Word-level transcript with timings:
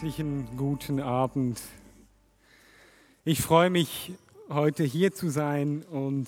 Herzlichen 0.00 0.48
guten 0.56 0.98
Abend. 0.98 1.60
Ich 3.26 3.42
freue 3.42 3.68
mich, 3.68 4.14
heute 4.48 4.82
hier 4.82 5.12
zu 5.12 5.28
sein 5.28 5.82
und 5.82 6.26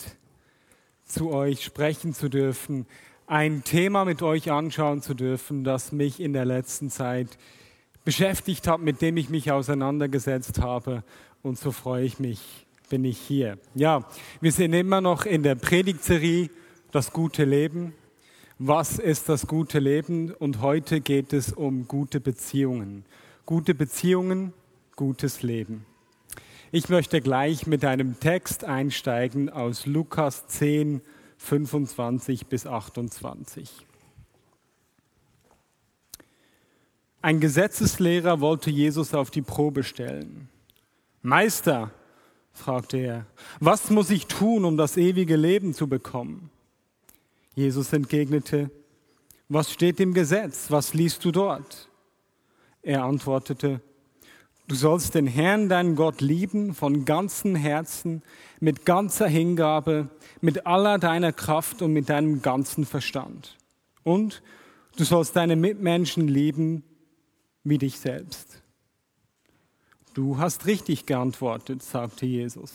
zu 1.07 1.31
euch 1.31 1.65
sprechen 1.65 2.13
zu 2.13 2.29
dürfen, 2.29 2.85
ein 3.27 3.65
Thema 3.65 4.05
mit 4.05 4.21
euch 4.21 4.51
anschauen 4.51 5.01
zu 5.01 5.15
dürfen, 5.15 5.65
das 5.65 5.91
mich 5.91 6.21
in 6.21 6.35
der 6.35 6.45
letzten 6.45 6.91
Zeit 6.91 7.39
beschäftigt 8.05 8.69
hat, 8.69 8.83
mit 8.83 9.01
dem 9.01 9.17
ich 9.17 9.31
mich 9.31 9.51
auseinandergesetzt 9.51 10.61
habe. 10.61 11.03
Und 11.43 11.59
so 11.59 11.73
freue 11.73 12.05
ich 12.05 12.19
mich, 12.19 12.67
bin 12.91 13.07
ich 13.07 13.17
hier. 13.17 13.57
Ja, 13.75 14.05
wir 14.43 14.53
sind 14.53 14.75
immer 14.75 15.01
noch 15.01 15.25
in 15.25 15.43
der 15.43 15.55
Predigtserie 15.55 16.51
Das 16.91 17.11
gute 17.11 17.47
Leben. 17.47 17.95
Was 18.59 18.99
ist 18.99 19.31
das 19.31 19.47
gute 19.47 19.79
Leben? 19.79 20.31
Und 20.31 20.61
heute 20.61 21.01
geht 21.01 21.33
es 21.33 21.55
um 21.55 21.89
gute 21.89 22.21
Beziehungen. 22.21 23.07
Gute 23.53 23.75
Beziehungen, 23.75 24.55
gutes 24.97 25.43
Leben. 25.43 25.85
Ich 26.71 26.89
möchte 26.89 27.21
gleich 27.21 27.67
mit 27.67 27.85
einem 27.85 28.19
Text 28.19 28.65
einsteigen 28.65 29.51
aus 29.51 29.85
Lukas 29.85 30.47
10, 30.47 31.03
25 31.37 32.47
bis 32.47 32.67
28. 32.67 33.71
Ein 37.21 37.41
Gesetzeslehrer 37.41 38.41
wollte 38.41 38.71
Jesus 38.71 39.13
auf 39.13 39.31
die 39.31 39.43
Probe 39.43 39.83
stellen. 39.83 40.49
Meister, 41.21 41.91
fragte 42.55 42.97
er, 42.97 43.27
was 43.61 43.91
muss 43.91 44.09
ich 44.09 44.29
tun, 44.29 44.65
um 44.65 44.79
das 44.79 44.97
ewige 44.97 45.37
Leben 45.37 45.75
zu 45.75 45.89
bekommen? 45.89 46.49
Jesus 47.55 47.93
entgegnete, 47.93 48.71
was 49.51 49.71
steht 49.71 50.01
im 50.01 50.15
Gesetz? 50.15 50.71
Was 50.71 50.95
liest 50.95 51.23
du 51.27 51.33
dort? 51.33 51.92
Er 52.83 53.05
antwortete, 53.05 53.81
du 54.67 54.75
sollst 54.75 55.15
den 55.15 55.27
Herrn, 55.27 55.69
deinen 55.69 55.95
Gott, 55.95 56.21
lieben 56.21 56.75
von 56.75 57.05
ganzem 57.05 57.55
Herzen, 57.55 58.23
mit 58.61 58.85
ganzer 58.85 59.29
Hingabe, 59.29 60.09
mit 60.41 60.67
aller 60.67 60.99
deiner 60.99 61.33
Kraft 61.33 61.81
und 61.83 61.93
mit 61.93 62.09
deinem 62.09 62.43
ganzen 62.43 62.85
Verstand. 62.85 63.57
Und 64.03 64.43
du 64.97 65.05
sollst 65.05 65.37
deine 65.37 65.57
Mitmenschen 65.57 66.27
lieben 66.27 66.83
wie 67.65 67.79
dich 67.79 67.99
selbst. 67.99 68.63
Du 70.15 70.39
hast 70.39 70.67
richtig 70.67 71.07
geantwortet, 71.07 71.83
sagte 71.83 72.27
Jesus. 72.27 72.73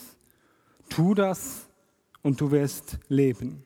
Tu 0.89 1.13
das 1.13 1.67
und 2.23 2.41
du 2.41 2.51
wirst 2.51 2.97
leben. 3.09 3.63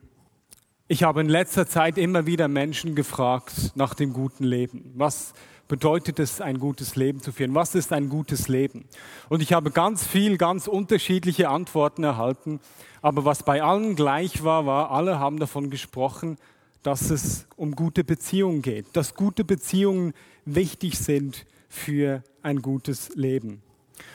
Ich 0.91 1.03
habe 1.03 1.21
in 1.21 1.29
letzter 1.29 1.67
Zeit 1.67 1.97
immer 1.97 2.25
wieder 2.25 2.49
Menschen 2.49 2.95
gefragt 2.95 3.71
nach 3.75 3.93
dem 3.93 4.11
guten 4.11 4.43
Leben. 4.43 4.91
Was 4.93 5.33
bedeutet 5.69 6.19
es, 6.19 6.41
ein 6.41 6.59
gutes 6.59 6.97
Leben 6.97 7.21
zu 7.21 7.31
führen? 7.31 7.55
Was 7.55 7.75
ist 7.75 7.93
ein 7.93 8.09
gutes 8.09 8.49
Leben? 8.49 8.83
Und 9.29 9.41
ich 9.41 9.53
habe 9.53 9.71
ganz 9.71 10.05
viel, 10.05 10.35
ganz 10.35 10.67
unterschiedliche 10.67 11.47
Antworten 11.47 12.03
erhalten. 12.03 12.59
Aber 13.01 13.23
was 13.23 13.43
bei 13.43 13.63
allen 13.63 13.95
gleich 13.95 14.43
war, 14.43 14.65
war, 14.65 14.91
alle 14.91 15.17
haben 15.17 15.39
davon 15.39 15.69
gesprochen, 15.69 16.35
dass 16.83 17.09
es 17.09 17.47
um 17.55 17.73
gute 17.73 18.03
Beziehungen 18.03 18.61
geht, 18.61 18.87
dass 18.91 19.15
gute 19.15 19.45
Beziehungen 19.45 20.13
wichtig 20.43 20.99
sind 20.99 21.45
für 21.69 22.21
ein 22.43 22.61
gutes 22.61 23.15
Leben. 23.15 23.63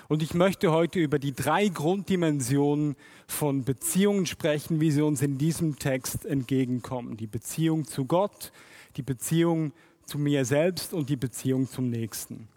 Und 0.08 0.22
ich 0.22 0.34
möchte 0.34 0.72
heute 0.72 0.98
über 0.98 1.18
die 1.18 1.32
drei 1.32 1.68
Grunddimensionen 1.68 2.96
von 3.26 3.64
Beziehungen 3.64 4.26
sprechen, 4.26 4.80
wie 4.80 4.90
sie 4.90 5.02
uns 5.02 5.22
in 5.22 5.38
diesem 5.38 5.78
Text 5.78 6.24
entgegenkommen. 6.24 7.16
Die 7.16 7.26
Beziehung 7.26 7.84
zu 7.86 8.04
Gott, 8.04 8.52
die 8.96 9.02
Beziehung 9.02 9.72
zu 10.04 10.18
mir 10.18 10.44
selbst 10.44 10.94
und 10.94 11.10
die 11.10 11.16
Beziehung 11.16 11.68
zum 11.68 11.90
Nächsten. 11.90 12.48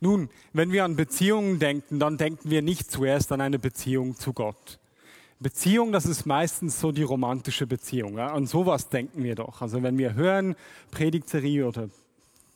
Nun, 0.00 0.28
wenn 0.52 0.72
wir 0.72 0.84
an 0.84 0.96
Beziehungen 0.96 1.58
denken, 1.58 1.98
dann 1.98 2.18
denken 2.18 2.50
wir 2.50 2.62
nicht 2.62 2.90
zuerst 2.90 3.30
an 3.32 3.40
eine 3.40 3.58
Beziehung 3.58 4.16
zu 4.16 4.32
Gott. 4.32 4.78
Beziehung, 5.38 5.90
das 5.90 6.04
ist 6.04 6.26
meistens 6.26 6.80
so 6.80 6.92
die 6.92 7.02
romantische 7.02 7.66
Beziehung. 7.66 8.18
An 8.18 8.46
sowas 8.46 8.90
denken 8.90 9.22
wir 9.22 9.36
doch. 9.36 9.62
Also 9.62 9.82
wenn 9.82 9.96
wir 9.96 10.14
hören, 10.14 10.54
Predigtserie 10.90 11.66
oder 11.66 11.88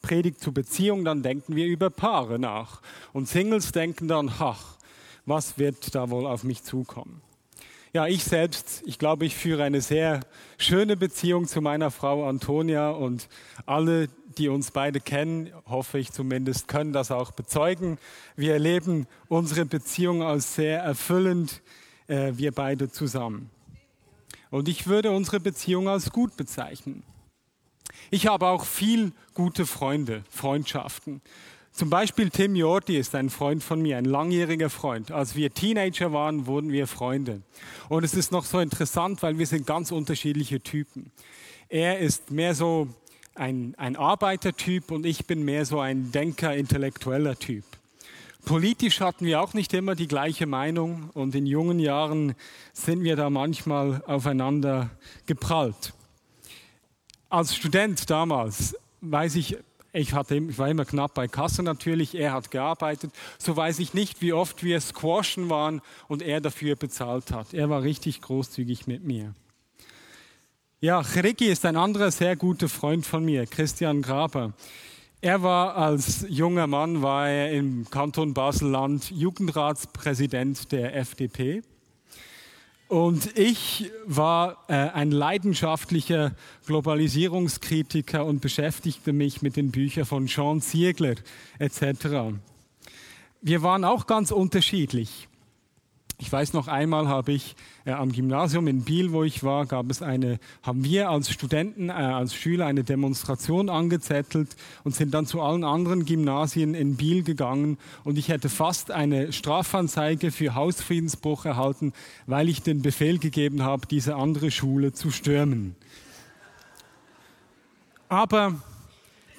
Predigt 0.04 0.38
zu 0.38 0.52
Beziehung, 0.52 1.02
dann 1.02 1.22
denken 1.22 1.56
wir 1.56 1.64
über 1.64 1.88
Paare 1.88 2.38
nach. 2.38 2.82
Und 3.14 3.26
Singles 3.26 3.72
denken 3.72 4.06
dann, 4.06 4.30
ach, 4.38 4.76
was 5.24 5.56
wird 5.56 5.94
da 5.94 6.10
wohl 6.10 6.26
auf 6.26 6.44
mich 6.44 6.62
zukommen? 6.62 7.22
Ja, 7.94 8.06
ich 8.06 8.22
selbst, 8.22 8.82
ich 8.84 8.98
glaube, 8.98 9.24
ich 9.24 9.34
führe 9.34 9.62
eine 9.62 9.80
sehr 9.80 10.20
schöne 10.58 10.98
Beziehung 10.98 11.46
zu 11.46 11.62
meiner 11.62 11.90
Frau 11.90 12.28
Antonia 12.28 12.90
und 12.90 13.28
alle, 13.64 14.08
die 14.36 14.50
uns 14.50 14.72
beide 14.72 15.00
kennen, 15.00 15.50
hoffe 15.64 15.98
ich 15.98 16.12
zumindest, 16.12 16.68
können 16.68 16.92
das 16.92 17.10
auch 17.10 17.30
bezeugen. 17.30 17.96
Wir 18.36 18.52
erleben 18.52 19.06
unsere 19.28 19.64
Beziehung 19.64 20.22
als 20.22 20.54
sehr 20.54 20.80
erfüllend, 20.80 21.62
äh, 22.08 22.32
wir 22.34 22.52
beide 22.52 22.90
zusammen. 22.90 23.48
Und 24.50 24.68
ich 24.68 24.86
würde 24.86 25.12
unsere 25.12 25.40
Beziehung 25.40 25.88
als 25.88 26.10
gut 26.10 26.36
bezeichnen. 26.36 27.04
Ich 28.10 28.26
habe 28.26 28.46
auch 28.46 28.64
viel 28.64 29.12
gute 29.34 29.66
Freunde, 29.66 30.24
Freundschaften. 30.30 31.20
Zum 31.72 31.90
Beispiel 31.90 32.30
Tim 32.30 32.54
Jordi 32.54 32.96
ist 32.96 33.16
ein 33.16 33.30
Freund 33.30 33.64
von 33.64 33.82
mir, 33.82 33.98
ein 33.98 34.04
langjähriger 34.04 34.70
Freund. 34.70 35.10
Als 35.10 35.34
wir 35.34 35.52
Teenager 35.52 36.12
waren, 36.12 36.46
wurden 36.46 36.70
wir 36.70 36.86
Freunde. 36.86 37.42
Und 37.88 38.04
es 38.04 38.14
ist 38.14 38.30
noch 38.30 38.44
so 38.44 38.60
interessant, 38.60 39.22
weil 39.24 39.38
wir 39.38 39.46
sind 39.48 39.66
ganz 39.66 39.90
unterschiedliche 39.90 40.60
Typen. 40.60 41.10
Er 41.68 41.98
ist 41.98 42.30
mehr 42.30 42.54
so 42.54 42.86
ein, 43.34 43.74
ein 43.76 43.96
Arbeitertyp 43.96 44.92
und 44.92 45.04
ich 45.04 45.26
bin 45.26 45.44
mehr 45.44 45.66
so 45.66 45.80
ein 45.80 46.12
Denker, 46.12 46.54
intellektueller 46.54 47.36
Typ. 47.36 47.64
Politisch 48.44 49.00
hatten 49.00 49.26
wir 49.26 49.40
auch 49.40 49.54
nicht 49.54 49.74
immer 49.74 49.96
die 49.96 50.06
gleiche 50.06 50.46
Meinung 50.46 51.10
und 51.14 51.34
in 51.34 51.46
jungen 51.46 51.80
Jahren 51.80 52.36
sind 52.72 53.02
wir 53.02 53.16
da 53.16 53.30
manchmal 53.30 54.04
aufeinander 54.06 54.90
geprallt 55.26 55.92
als 57.28 57.54
Student 57.54 58.08
damals, 58.10 58.76
weiß 59.00 59.36
ich, 59.36 59.56
ich, 59.92 60.12
hatte, 60.12 60.36
ich 60.36 60.58
war 60.58 60.68
immer 60.68 60.84
knapp 60.84 61.14
bei 61.14 61.28
Kasse 61.28 61.62
natürlich, 61.62 62.14
er 62.14 62.32
hat 62.32 62.50
gearbeitet, 62.50 63.12
so 63.38 63.56
weiß 63.56 63.78
ich 63.78 63.94
nicht, 63.94 64.20
wie 64.20 64.32
oft 64.32 64.64
wir 64.64 64.80
squashen 64.80 65.48
waren 65.48 65.80
und 66.08 66.22
er 66.22 66.40
dafür 66.40 66.74
bezahlt 66.76 67.30
hat. 67.30 67.54
Er 67.54 67.70
war 67.70 67.82
richtig 67.82 68.20
großzügig 68.20 68.86
mit 68.86 69.04
mir. 69.04 69.34
Ja, 70.80 71.02
Chriki 71.02 71.46
ist 71.46 71.64
ein 71.64 71.76
anderer 71.76 72.10
sehr 72.10 72.36
guter 72.36 72.68
Freund 72.68 73.06
von 73.06 73.24
mir, 73.24 73.46
Christian 73.46 74.02
Graber. 74.02 74.52
Er 75.20 75.42
war 75.42 75.76
als 75.76 76.26
junger 76.28 76.66
Mann, 76.66 77.00
war 77.00 77.28
er 77.28 77.52
im 77.52 77.88
Kanton 77.88 78.34
Basel-Land 78.34 79.10
Jugendratspräsident 79.10 80.70
der 80.72 80.94
FDP. 80.94 81.62
Und 82.88 83.38
ich 83.38 83.90
war 84.04 84.64
äh, 84.68 84.74
ein 84.74 85.10
leidenschaftlicher 85.10 86.32
Globalisierungskritiker 86.66 88.24
und 88.24 88.40
beschäftigte 88.40 89.12
mich 89.12 89.42
mit 89.42 89.56
den 89.56 89.70
Büchern 89.70 90.04
von 90.04 90.26
Jean 90.26 90.60
Ziegler 90.60 91.14
etc. 91.58 92.36
Wir 93.40 93.62
waren 93.62 93.84
auch 93.84 94.06
ganz 94.06 94.30
unterschiedlich. 94.30 95.28
Ich 96.18 96.30
weiß 96.30 96.52
noch 96.52 96.68
einmal 96.68 97.08
habe 97.08 97.32
ich 97.32 97.56
äh, 97.84 97.90
am 97.90 98.12
Gymnasium 98.12 98.68
in 98.68 98.82
Biel, 98.82 99.10
wo 99.12 99.24
ich 99.24 99.42
war, 99.42 99.66
gab 99.66 99.90
es 99.90 100.00
eine, 100.00 100.38
haben 100.62 100.84
wir 100.84 101.10
als 101.10 101.30
Studenten, 101.30 101.88
äh, 101.88 101.92
als 101.92 102.34
Schüler 102.34 102.66
eine 102.66 102.84
Demonstration 102.84 103.68
angezettelt 103.68 104.54
und 104.84 104.94
sind 104.94 105.12
dann 105.12 105.26
zu 105.26 105.40
allen 105.40 105.64
anderen 105.64 106.04
Gymnasien 106.04 106.74
in 106.74 106.96
Biel 106.96 107.24
gegangen 107.24 107.78
und 108.04 108.16
ich 108.16 108.28
hätte 108.28 108.48
fast 108.48 108.92
eine 108.92 109.32
Strafanzeige 109.32 110.30
für 110.30 110.54
Hausfriedensbruch 110.54 111.46
erhalten, 111.46 111.92
weil 112.26 112.48
ich 112.48 112.62
den 112.62 112.80
Befehl 112.80 113.18
gegeben 113.18 113.62
habe, 113.62 113.86
diese 113.88 114.14
andere 114.14 114.52
Schule 114.52 114.92
zu 114.92 115.10
stürmen. 115.10 115.74
Aber 118.08 118.54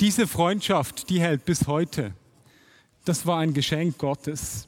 diese 0.01 0.27
Freundschaft, 0.27 1.09
die 1.09 1.21
hält 1.21 1.45
bis 1.45 1.67
heute. 1.67 2.13
Das 3.05 3.25
war 3.25 3.39
ein 3.39 3.53
Geschenk 3.53 3.97
Gottes. 3.97 4.67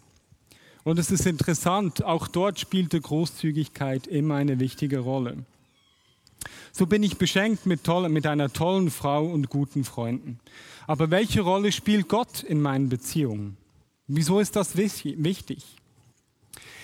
Und 0.88 1.00
es 1.00 1.12
ist 1.12 1.25
interessant, 1.25 2.06
auch 2.06 2.30
dort 2.30 2.62
spielte 2.62 3.01
Großzügigkeit 3.01 4.07
immer 4.07 4.36
eine 4.36 4.62
wichtige 4.62 5.00
Rolle. 5.00 5.36
So 6.72 6.86
bin 6.86 7.04
ich 7.04 7.18
beschenkt 7.18 7.66
mit, 7.66 7.84
toll, 7.84 8.07
mit 8.07 8.25
einer 8.25 8.54
tollen 8.54 8.89
Frau 8.89 9.25
und 9.25 9.50
guten 9.50 9.84
Freunden. 9.84 10.39
Aber 10.88 11.12
welche 11.12 11.42
Rolle 11.42 11.74
spielt 11.74 12.07
Gott 12.07 12.42
in 12.42 12.62
meinen 12.62 12.88
Beziehungen? 12.88 13.57
Wieso 14.07 14.39
ist 14.39 14.56
das 14.56 14.78
wichtig? 14.78 15.66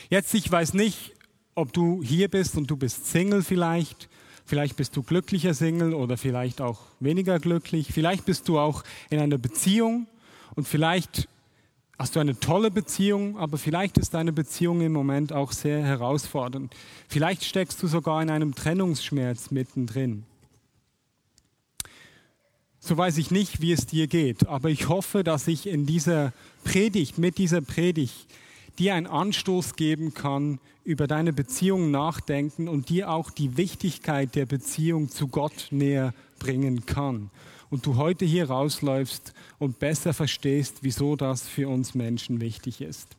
Jetzt, 0.09 0.33
ich 0.33 0.51
weiß 0.51 0.73
nicht, 0.73 1.13
ob 1.55 1.71
du 1.71 2.03
hier 2.03 2.27
bist 2.27 2.57
und 2.57 2.69
du 2.69 2.75
bist 2.75 3.05
Single 3.09 3.41
vielleicht. 3.41 4.09
Vielleicht 4.45 4.75
bist 4.75 4.97
du 4.97 5.03
glücklicher 5.03 5.53
Single 5.53 5.93
oder 5.93 6.17
vielleicht 6.17 6.59
auch 6.59 6.81
weniger 6.99 7.39
glücklich. 7.39 7.93
Vielleicht 7.93 8.25
bist 8.25 8.49
du 8.49 8.59
auch 8.59 8.83
in 9.09 9.19
einer 9.21 9.37
Beziehung 9.37 10.07
und 10.55 10.67
vielleicht 10.67 11.29
hast 11.97 12.15
du 12.15 12.19
eine 12.19 12.39
tolle 12.39 12.71
Beziehung, 12.71 13.37
aber 13.37 13.57
vielleicht 13.57 13.97
ist 13.97 14.13
deine 14.13 14.33
Beziehung 14.33 14.81
im 14.81 14.93
Moment 14.93 15.31
auch 15.31 15.51
sehr 15.51 15.83
herausfordernd. 15.83 16.73
Vielleicht 17.07 17.43
steckst 17.43 17.81
du 17.81 17.87
sogar 17.87 18.21
in 18.21 18.29
einem 18.29 18.55
Trennungsschmerz 18.55 19.51
mittendrin. 19.51 20.23
So 22.79 22.97
weiß 22.97 23.17
ich 23.17 23.31
nicht, 23.31 23.61
wie 23.61 23.71
es 23.71 23.85
dir 23.85 24.07
geht, 24.07 24.47
aber 24.47 24.69
ich 24.69 24.89
hoffe, 24.89 25.23
dass 25.23 25.47
ich 25.47 25.67
in 25.67 25.85
dieser 25.85 26.33
Predigt, 26.65 27.17
mit 27.17 27.37
dieser 27.37 27.61
Predigt, 27.61 28.27
dir 28.77 28.95
einen 28.95 29.07
Anstoß 29.07 29.75
geben 29.75 30.13
kann, 30.13 30.59
über 30.83 31.07
deine 31.07 31.31
Beziehung 31.31 31.91
nachdenken 31.91 32.67
und 32.67 32.89
dir 32.89 33.09
auch 33.09 33.31
die 33.31 33.55
Wichtigkeit 33.55 34.35
der 34.35 34.45
Beziehung 34.45 35.09
zu 35.09 35.29
Gott 35.29 35.67
näher 35.71 36.13
bringen 36.39 36.85
kann. 36.85 37.29
Und 37.73 37.87
du 37.87 37.95
heute 37.95 38.23
hier 38.23 38.51
rausläufst 38.51 39.33
und 39.57 39.79
besser 39.79 40.13
verstehst, 40.13 40.75
wieso 40.81 41.15
das 41.15 41.47
für 41.47 41.67
uns 41.67 41.95
Menschen 41.95 42.39
wichtig 42.39 42.81
ist. 42.81 43.17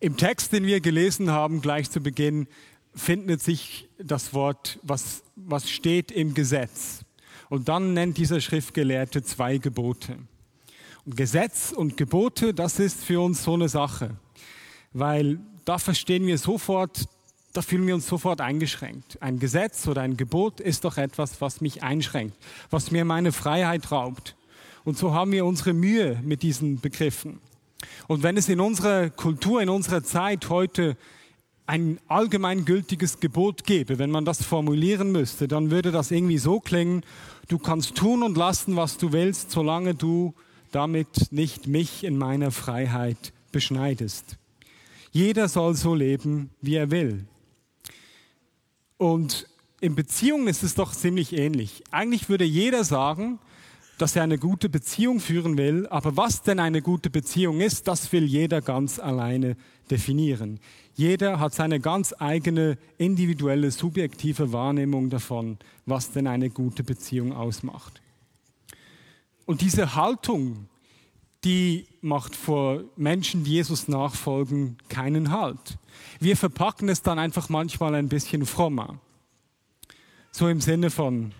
Im 0.00 0.16
Text, 0.16 0.52
den 0.52 0.66
wir 0.66 0.80
gelesen 0.80 1.30
haben, 1.30 1.60
gleich 1.60 1.88
zu 1.88 2.00
Beginn, 2.00 2.48
findet 2.92 3.40
sich 3.40 3.88
das 3.96 4.34
Wort, 4.34 4.80
was, 4.82 5.22
was 5.36 5.70
steht 5.70 6.10
im 6.10 6.34
Gesetz. 6.34 7.04
Und 7.48 7.68
dann 7.68 7.94
nennt 7.94 8.18
dieser 8.18 8.40
Schriftgelehrte 8.40 9.22
zwei 9.22 9.58
Gebote. 9.58 10.18
Und 11.04 11.16
Gesetz 11.16 11.70
und 11.70 11.96
Gebote, 11.96 12.54
das 12.54 12.80
ist 12.80 13.04
für 13.04 13.20
uns 13.20 13.44
so 13.44 13.54
eine 13.54 13.68
Sache, 13.68 14.16
weil 14.92 15.38
da 15.64 15.78
verstehen 15.78 16.26
wir 16.26 16.38
sofort, 16.38 17.04
da 17.54 17.62
fühlen 17.62 17.86
wir 17.86 17.94
uns 17.94 18.08
sofort 18.08 18.40
eingeschränkt. 18.40 19.22
Ein 19.22 19.38
Gesetz 19.38 19.86
oder 19.86 20.02
ein 20.02 20.16
Gebot 20.16 20.60
ist 20.60 20.84
doch 20.84 20.98
etwas, 20.98 21.40
was 21.40 21.60
mich 21.60 21.84
einschränkt, 21.84 22.36
was 22.68 22.90
mir 22.90 23.04
meine 23.04 23.30
Freiheit 23.30 23.92
raubt. 23.92 24.36
Und 24.84 24.98
so 24.98 25.14
haben 25.14 25.30
wir 25.30 25.46
unsere 25.46 25.72
Mühe 25.72 26.20
mit 26.24 26.42
diesen 26.42 26.80
Begriffen. 26.80 27.38
Und 28.08 28.24
wenn 28.24 28.36
es 28.36 28.48
in 28.48 28.58
unserer 28.58 29.08
Kultur, 29.08 29.62
in 29.62 29.68
unserer 29.68 30.02
Zeit 30.02 30.50
heute 30.50 30.96
ein 31.66 31.98
allgemeingültiges 32.08 33.20
Gebot 33.20 33.64
gäbe, 33.64 33.98
wenn 33.98 34.10
man 34.10 34.24
das 34.24 34.44
formulieren 34.44 35.12
müsste, 35.12 35.46
dann 35.46 35.70
würde 35.70 35.92
das 35.92 36.10
irgendwie 36.10 36.38
so 36.38 36.58
klingen, 36.58 37.04
du 37.48 37.58
kannst 37.58 37.94
tun 37.94 38.24
und 38.24 38.36
lassen, 38.36 38.74
was 38.74 38.98
du 38.98 39.12
willst, 39.12 39.52
solange 39.52 39.94
du 39.94 40.34
damit 40.72 41.30
nicht 41.30 41.68
mich 41.68 42.02
in 42.02 42.18
meiner 42.18 42.50
Freiheit 42.50 43.32
beschneidest. 43.52 44.38
Jeder 45.12 45.48
soll 45.48 45.76
so 45.76 45.94
leben, 45.94 46.50
wie 46.60 46.74
er 46.74 46.90
will. 46.90 47.26
Und 48.96 49.46
in 49.80 49.94
Beziehungen 49.94 50.48
ist 50.48 50.62
es 50.62 50.74
doch 50.74 50.92
ziemlich 50.92 51.32
ähnlich. 51.32 51.82
Eigentlich 51.90 52.28
würde 52.28 52.44
jeder 52.44 52.84
sagen, 52.84 53.38
dass 53.98 54.16
er 54.16 54.22
eine 54.22 54.38
gute 54.38 54.68
Beziehung 54.68 55.20
führen 55.20 55.56
will, 55.56 55.86
aber 55.88 56.16
was 56.16 56.42
denn 56.42 56.58
eine 56.58 56.82
gute 56.82 57.10
Beziehung 57.10 57.60
ist, 57.60 57.86
das 57.86 58.12
will 58.12 58.24
jeder 58.24 58.60
ganz 58.60 58.98
alleine 58.98 59.56
definieren. 59.90 60.58
Jeder 60.94 61.38
hat 61.38 61.54
seine 61.54 61.80
ganz 61.80 62.14
eigene 62.18 62.78
individuelle, 62.98 63.70
subjektive 63.70 64.52
Wahrnehmung 64.52 65.10
davon, 65.10 65.58
was 65.86 66.12
denn 66.12 66.26
eine 66.26 66.50
gute 66.50 66.82
Beziehung 66.82 67.32
ausmacht. 67.32 68.00
Und 69.46 69.60
diese 69.60 69.94
Haltung, 69.94 70.68
die 71.44 71.86
macht 72.00 72.34
vor 72.34 72.84
Menschen, 72.96 73.44
die 73.44 73.52
Jesus 73.52 73.88
nachfolgen, 73.88 74.78
keinen 74.88 75.30
Halt. 75.30 75.78
Wir 76.18 76.36
verpacken 76.36 76.88
es 76.88 77.02
dann 77.02 77.18
einfach 77.18 77.48
manchmal 77.48 77.94
ein 77.94 78.08
bisschen 78.08 78.46
frommer. 78.46 78.98
So 80.32 80.48
im 80.48 80.60
Sinne 80.60 80.90
von, 80.90 81.32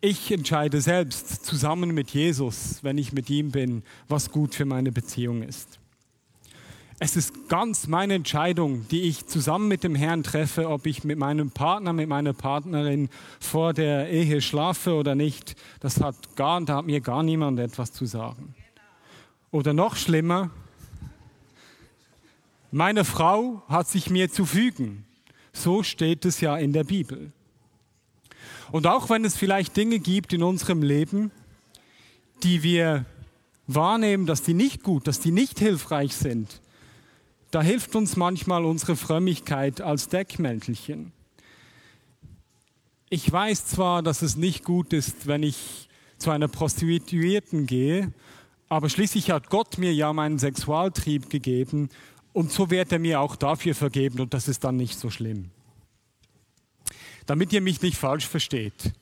ich 0.00 0.30
entscheide 0.30 0.80
selbst 0.80 1.44
zusammen 1.44 1.94
mit 1.94 2.10
Jesus, 2.10 2.82
wenn 2.82 2.98
ich 2.98 3.12
mit 3.12 3.30
ihm 3.30 3.50
bin, 3.50 3.82
was 4.08 4.30
gut 4.30 4.54
für 4.54 4.64
meine 4.64 4.92
Beziehung 4.92 5.42
ist. 5.42 5.78
Es 6.98 7.16
ist 7.16 7.48
ganz 7.48 7.88
meine 7.88 8.14
Entscheidung, 8.14 8.86
die 8.88 9.02
ich 9.02 9.26
zusammen 9.26 9.66
mit 9.66 9.82
dem 9.82 9.96
Herrn 9.96 10.22
treffe, 10.22 10.68
ob 10.68 10.86
ich 10.86 11.02
mit 11.02 11.18
meinem 11.18 11.50
Partner, 11.50 11.92
mit 11.92 12.08
meiner 12.08 12.32
Partnerin 12.32 13.08
vor 13.40 13.72
der 13.72 14.08
Ehe 14.08 14.40
schlafe 14.40 14.94
oder 14.94 15.16
nicht. 15.16 15.56
Das 15.80 16.00
hat, 16.00 16.36
gar, 16.36 16.60
da 16.60 16.76
hat 16.76 16.86
mir 16.86 17.00
gar 17.00 17.24
niemand 17.24 17.58
etwas 17.58 17.92
zu 17.92 18.06
sagen. 18.06 18.54
Oder 19.52 19.74
noch 19.74 19.96
schlimmer, 19.96 20.50
meine 22.70 23.04
Frau 23.04 23.62
hat 23.68 23.86
sich 23.86 24.08
mir 24.08 24.32
zu 24.32 24.46
fügen. 24.46 25.04
So 25.52 25.82
steht 25.82 26.24
es 26.24 26.40
ja 26.40 26.56
in 26.56 26.72
der 26.72 26.84
Bibel. 26.84 27.32
Und 28.70 28.86
auch 28.86 29.10
wenn 29.10 29.26
es 29.26 29.36
vielleicht 29.36 29.76
Dinge 29.76 29.98
gibt 29.98 30.32
in 30.32 30.42
unserem 30.42 30.82
Leben, 30.82 31.30
die 32.42 32.62
wir 32.62 33.04
wahrnehmen, 33.66 34.24
dass 34.24 34.42
die 34.42 34.54
nicht 34.54 34.82
gut, 34.82 35.06
dass 35.06 35.20
die 35.20 35.32
nicht 35.32 35.58
hilfreich 35.58 36.16
sind, 36.16 36.62
da 37.50 37.60
hilft 37.60 37.94
uns 37.94 38.16
manchmal 38.16 38.64
unsere 38.64 38.96
Frömmigkeit 38.96 39.82
als 39.82 40.08
Deckmäntelchen. 40.08 41.12
Ich 43.10 43.30
weiß 43.30 43.66
zwar, 43.66 44.02
dass 44.02 44.22
es 44.22 44.36
nicht 44.36 44.64
gut 44.64 44.94
ist, 44.94 45.26
wenn 45.26 45.42
ich 45.42 45.90
zu 46.16 46.30
einer 46.30 46.48
Prostituierten 46.48 47.66
gehe, 47.66 48.14
aber 48.72 48.88
schließlich 48.88 49.30
hat 49.30 49.50
Gott 49.50 49.76
mir 49.76 49.92
ja 49.92 50.14
meinen 50.14 50.38
Sexualtrieb 50.38 51.28
gegeben 51.28 51.90
und 52.32 52.50
so 52.50 52.70
wird 52.70 52.90
er 52.90 52.98
mir 52.98 53.20
auch 53.20 53.36
dafür 53.36 53.74
vergeben 53.74 54.20
und 54.20 54.32
das 54.32 54.48
ist 54.48 54.64
dann 54.64 54.76
nicht 54.76 54.98
so 54.98 55.10
schlimm. 55.10 55.50
Damit 57.26 57.52
ihr 57.52 57.60
mich 57.60 57.82
nicht 57.82 57.98
falsch 57.98 58.26
versteht, 58.26 58.94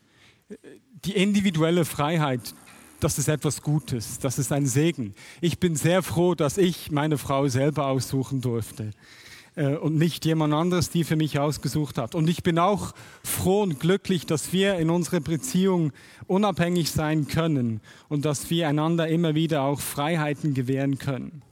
die 1.05 1.13
individuelle 1.13 1.85
Freiheit, 1.85 2.53
das 2.99 3.17
ist 3.19 3.29
etwas 3.29 3.63
Gutes, 3.63 4.19
das 4.19 4.41
ist 4.41 4.51
ein 4.51 4.67
Segen. 4.67 5.15
Ich 5.41 5.61
bin 5.61 5.77
sehr 5.77 6.03
froh, 6.03 6.35
dass 6.35 6.59
ich 6.59 6.91
meine 6.91 7.17
Frau 7.17 7.47
selber 7.47 7.87
aussuchen 7.87 8.41
durfte 8.41 8.91
äh, 9.57 9.77
und 9.77 9.97
nicht 9.97 10.25
jemand 10.25 10.55
anderes 10.55 10.91
die 10.91 11.05
für 11.05 11.17
mich 11.17 11.39
ausgesucht 11.39 11.99
hat. 11.99 12.15
Und 12.15 12.29
ich 12.29 12.43
bin 12.43 12.59
auch 12.59 12.93
froh 13.23 13.63
und 13.63 13.81
glücklich, 13.81 14.27
dass 14.27 14.53
wir 14.53 14.77
in 14.77 14.91
unserer 14.91 15.21
Beziehung 15.21 15.93
unabhängig 16.27 16.91
sein 16.91 17.29
können 17.29 17.81
und 18.09 18.25
dass 18.25 18.51
wir 18.51 18.69
einander 18.69 19.09
immer 19.09 19.35
wieder 19.35 19.63
auch 19.63 19.81
Freiheiten 19.81 20.55
gewähren 20.55 20.99
können. 20.99 21.43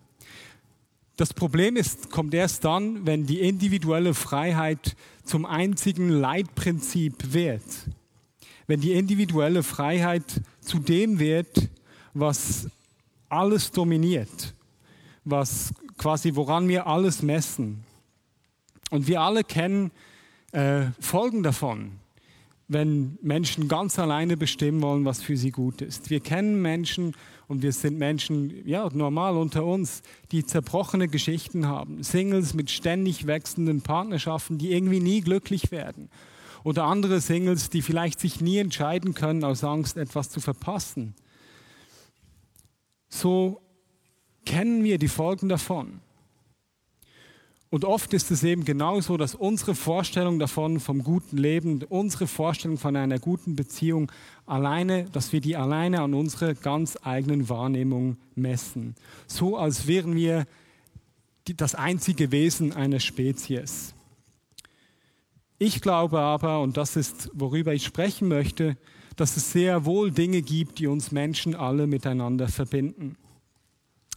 Das 1.16 1.34
Problem 1.34 1.76
ist, 1.76 2.10
kommt 2.10 2.32
erst 2.32 2.64
dann, 2.64 3.06
wenn 3.06 3.26
die 3.26 3.40
individuelle 3.40 4.14
Freiheit 4.14 4.94
zum 5.24 5.46
einzigen 5.46 6.10
Leitprinzip 6.10 7.32
wird 7.32 7.62
wenn 8.68 8.80
die 8.80 8.92
individuelle 8.92 9.64
Freiheit 9.64 10.40
zu 10.60 10.78
dem 10.78 11.18
wird, 11.18 11.68
was 12.14 12.68
alles 13.28 13.72
dominiert, 13.72 14.54
was 15.24 15.72
quasi 15.96 16.36
woran 16.36 16.68
wir 16.68 16.86
alles 16.86 17.22
messen. 17.22 17.82
Und 18.90 19.06
wir 19.06 19.20
alle 19.20 19.44
kennen 19.44 19.90
äh, 20.52 20.86
Folgen 21.00 21.42
davon, 21.42 21.92
wenn 22.68 23.18
Menschen 23.22 23.68
ganz 23.68 23.98
alleine 23.98 24.36
bestimmen 24.36 24.82
wollen, 24.82 25.04
was 25.04 25.22
für 25.22 25.36
sie 25.36 25.50
gut 25.50 25.80
ist. 25.80 26.10
Wir 26.10 26.20
kennen 26.20 26.60
Menschen 26.60 27.14
und 27.48 27.62
wir 27.62 27.72
sind 27.72 27.98
Menschen, 27.98 28.66
ja, 28.66 28.88
normal 28.92 29.36
unter 29.36 29.64
uns, 29.64 30.02
die 30.32 30.44
zerbrochene 30.44 31.08
Geschichten 31.08 31.66
haben. 31.66 32.02
Singles 32.02 32.52
mit 32.52 32.70
ständig 32.70 33.26
wechselnden 33.26 33.80
Partnerschaften, 33.80 34.58
die 34.58 34.72
irgendwie 34.72 35.00
nie 35.00 35.22
glücklich 35.22 35.70
werden. 35.70 36.10
Oder 36.62 36.84
andere 36.84 37.20
Singles, 37.20 37.70
die 37.70 37.80
vielleicht 37.80 38.20
sich 38.20 38.40
nie 38.40 38.58
entscheiden 38.58 39.14
können 39.14 39.44
aus 39.44 39.64
Angst, 39.64 39.96
etwas 39.96 40.28
zu 40.28 40.40
verpassen. 40.40 41.14
So 43.08 43.62
kennen 44.44 44.84
wir 44.84 44.98
die 44.98 45.08
Folgen 45.08 45.48
davon. 45.48 46.00
Und 47.70 47.84
oft 47.84 48.14
ist 48.14 48.30
es 48.30 48.44
eben 48.44 48.64
genauso, 48.64 49.18
dass 49.18 49.34
unsere 49.34 49.74
Vorstellung 49.74 50.38
davon, 50.38 50.80
vom 50.80 51.04
guten 51.04 51.36
Leben, 51.36 51.82
unsere 51.88 52.26
Vorstellung 52.26 52.78
von 52.78 52.96
einer 52.96 53.18
guten 53.18 53.56
Beziehung 53.56 54.10
alleine, 54.46 55.04
dass 55.12 55.32
wir 55.32 55.42
die 55.42 55.56
alleine 55.56 56.00
an 56.00 56.14
unsere 56.14 56.54
ganz 56.54 56.96
eigenen 57.02 57.48
Wahrnehmung 57.50 58.16
messen. 58.34 58.94
So 59.26 59.58
als 59.58 59.86
wären 59.86 60.14
wir 60.14 60.46
das 61.44 61.74
einzige 61.74 62.30
Wesen 62.30 62.72
einer 62.72 63.00
Spezies. 63.00 63.94
Ich 65.58 65.80
glaube 65.80 66.20
aber, 66.20 66.62
und 66.62 66.76
das 66.76 66.96
ist, 66.96 67.30
worüber 67.34 67.74
ich 67.74 67.84
sprechen 67.84 68.28
möchte, 68.28 68.76
dass 69.16 69.36
es 69.36 69.52
sehr 69.52 69.84
wohl 69.84 70.10
Dinge 70.10 70.40
gibt, 70.40 70.78
die 70.78 70.86
uns 70.86 71.10
Menschen 71.10 71.54
alle 71.54 71.86
miteinander 71.86 72.48
verbinden. 72.48 73.16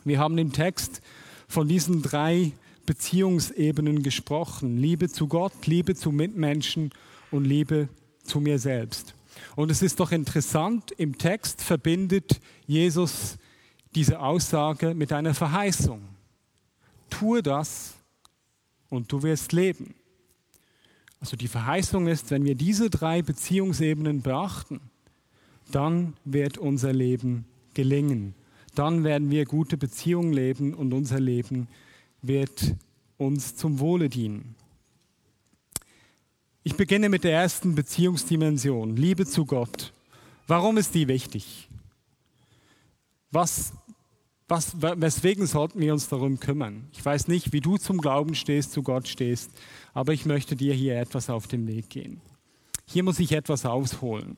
Wir 0.03 0.20
haben 0.20 0.38
im 0.38 0.53
Text 0.53 1.01
von 1.48 1.67
diesen 1.67 2.01
drei 2.01 2.53
Beziehungsebenen 2.86 4.04
gesprochen. 4.04 4.78
Liebe 4.78 5.10
zu 5.10 5.28
Gott, 5.28 5.68
Liebe 5.68 5.96
zu 5.96 6.12
Mitmenschen 6.12 6.92
und 7.32 7.46
Liebe 7.46 7.90
zu 8.24 8.40
mir 8.40 8.60
selbst. 8.60 9.16
Und 9.56 9.72
es 9.72 9.82
ist 9.82 10.00
doch 10.00 10.12
interessant, 10.12 10.92
im 10.98 11.18
Text 11.18 11.62
verbindet 11.62 12.40
Jesus 12.68 13.38
diese 13.96 14.20
Aussage 14.20 14.94
mit 14.94 15.12
einer 15.14 15.34
Verheißung. 15.34 16.02
Tue 17.10 17.44
das 17.44 17.96
und 18.90 19.12
du 19.12 19.24
wirst 19.24 19.52
leben. 19.52 19.96
Also 21.20 21.38
die 21.38 21.48
Verheißung 21.48 22.08
ist, 22.08 22.32
wenn 22.32 22.46
wir 22.46 22.56
diese 22.56 22.90
drei 22.90 23.22
Beziehungsebenen 23.22 24.22
beachten, 24.22 24.82
dann 25.72 26.14
wird 26.26 26.58
unser 26.58 26.94
Leben 26.94 27.46
gelingen. 27.74 28.34
Dann 28.76 29.04
werden 29.04 29.30
wir 29.30 29.46
gute 29.46 29.78
Beziehungen 29.78 30.34
leben 30.34 30.74
und 30.74 30.94
unser 30.94 31.20
Leben 31.20 31.68
wird 32.22 32.75
uns 33.18 33.56
zum 33.56 33.80
Wohle 33.80 34.10
dienen. 34.10 34.56
Ich 36.63 36.75
beginne 36.75 37.10
mit 37.10 37.24
der 37.24 37.34
ersten 37.34 37.74
Beziehungsdimension, 37.74 38.96
Liebe 38.96 39.25
zu 39.25 39.46
Gott. 39.46 39.94
Warum 40.48 40.78
ist 40.78 40.94
die 40.94 41.08
wichtig? 41.08 41.68
Was, 43.32 43.74
was, 44.48 44.75
weswegen 44.82 45.48
sollten 45.48 45.80
wir 45.80 45.94
uns 45.94 46.10
darum 46.10 46.40
kümmern? 46.40 46.88
Ich 46.92 47.04
weiß 47.04 47.28
nicht, 47.30 47.54
wie 47.54 47.62
du 47.62 47.78
zum 47.78 48.00
Glauben 48.00 48.36
stehst, 48.36 48.74
zu 48.74 48.84
Gott 48.84 49.08
stehst, 49.08 49.51
aber 49.94 50.13
ich 50.13 50.25
möchte 50.25 50.56
dir 50.56 50.74
hier 50.74 51.00
etwas 51.00 51.30
auf 51.30 51.48
den 51.48 51.68
Weg 51.68 51.90
gehen. 51.90 52.22
Hier 52.86 53.04
muss 53.04 53.20
ich 53.20 53.32
etwas 53.32 53.66
ausholen. 53.66 54.38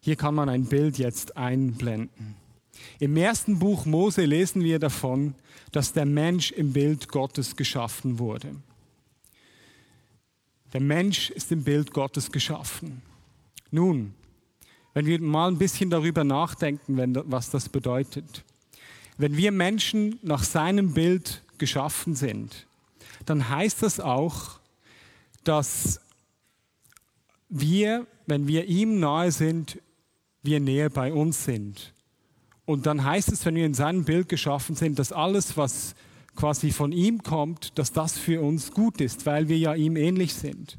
Hier 0.00 0.16
kann 0.16 0.34
man 0.34 0.48
ein 0.48 0.64
Bild 0.64 0.96
jetzt 0.96 1.36
einblenden. 1.36 2.34
Im 2.98 3.16
ersten 3.16 3.58
Buch 3.58 3.86
Mose 3.86 4.24
lesen 4.24 4.62
wir 4.62 4.78
davon, 4.78 5.34
dass 5.72 5.92
der 5.92 6.06
Mensch 6.06 6.50
im 6.52 6.72
Bild 6.72 7.08
Gottes 7.08 7.56
geschaffen 7.56 8.18
wurde. 8.18 8.54
Der 10.72 10.80
Mensch 10.80 11.30
ist 11.30 11.50
im 11.50 11.64
Bild 11.64 11.92
Gottes 11.92 12.30
geschaffen. 12.30 13.02
Nun, 13.70 14.14
wenn 14.94 15.06
wir 15.06 15.20
mal 15.20 15.48
ein 15.48 15.58
bisschen 15.58 15.90
darüber 15.90 16.24
nachdenken, 16.24 16.96
was 17.30 17.50
das 17.50 17.68
bedeutet. 17.68 18.44
Wenn 19.18 19.36
wir 19.36 19.52
Menschen 19.52 20.18
nach 20.22 20.42
seinem 20.42 20.94
Bild 20.94 21.42
geschaffen 21.58 22.14
sind, 22.14 22.66
dann 23.26 23.48
heißt 23.48 23.82
das 23.82 24.00
auch, 24.00 24.60
dass 25.44 26.00
wir, 27.48 28.06
wenn 28.26 28.46
wir 28.46 28.66
ihm 28.66 29.00
nahe 29.00 29.32
sind, 29.32 29.80
wir 30.42 30.60
näher 30.60 30.90
bei 30.90 31.12
uns 31.12 31.44
sind. 31.44 31.92
Und 32.70 32.86
dann 32.86 33.04
heißt 33.04 33.32
es, 33.32 33.44
wenn 33.44 33.56
wir 33.56 33.66
in 33.66 33.74
seinem 33.74 34.04
Bild 34.04 34.28
geschaffen 34.28 34.76
sind, 34.76 35.00
dass 35.00 35.10
alles, 35.10 35.56
was 35.56 35.96
quasi 36.36 36.70
von 36.70 36.92
ihm 36.92 37.24
kommt, 37.24 37.76
dass 37.80 37.90
das 37.90 38.16
für 38.16 38.40
uns 38.40 38.70
gut 38.70 39.00
ist, 39.00 39.26
weil 39.26 39.48
wir 39.48 39.58
ja 39.58 39.74
ihm 39.74 39.96
ähnlich 39.96 40.34
sind. 40.34 40.78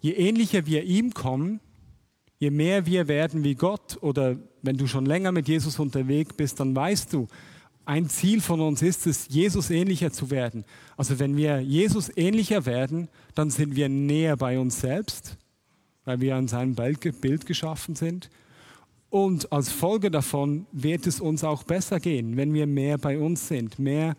Je 0.00 0.14
ähnlicher 0.14 0.66
wir 0.66 0.82
ihm 0.82 1.14
kommen, 1.14 1.60
je 2.40 2.50
mehr 2.50 2.86
wir 2.86 3.06
werden 3.06 3.44
wie 3.44 3.54
Gott 3.54 3.98
oder 4.00 4.36
wenn 4.62 4.76
du 4.76 4.88
schon 4.88 5.06
länger 5.06 5.30
mit 5.30 5.46
Jesus 5.46 5.78
unterwegs 5.78 6.34
bist, 6.34 6.58
dann 6.58 6.74
weißt 6.74 7.12
du, 7.12 7.28
ein 7.84 8.08
Ziel 8.08 8.40
von 8.40 8.60
uns 8.60 8.82
ist 8.82 9.06
es, 9.06 9.28
Jesus 9.28 9.70
ähnlicher 9.70 10.10
zu 10.10 10.32
werden. 10.32 10.64
Also 10.96 11.20
wenn 11.20 11.36
wir 11.36 11.60
Jesus 11.60 12.10
ähnlicher 12.16 12.66
werden, 12.66 13.06
dann 13.36 13.50
sind 13.50 13.76
wir 13.76 13.88
näher 13.88 14.36
bei 14.36 14.58
uns 14.58 14.80
selbst, 14.80 15.36
weil 16.04 16.20
wir 16.20 16.34
an 16.34 16.48
seinem 16.48 16.74
Bild 16.74 17.46
geschaffen 17.46 17.94
sind 17.94 18.28
und 19.10 19.50
als 19.52 19.70
Folge 19.70 20.10
davon 20.10 20.66
wird 20.72 21.06
es 21.06 21.20
uns 21.20 21.42
auch 21.44 21.62
besser 21.62 21.98
gehen, 21.98 22.36
wenn 22.36 22.52
wir 22.52 22.66
mehr 22.66 22.98
bei 22.98 23.18
uns 23.18 23.48
sind, 23.48 23.78
mehr, 23.78 24.16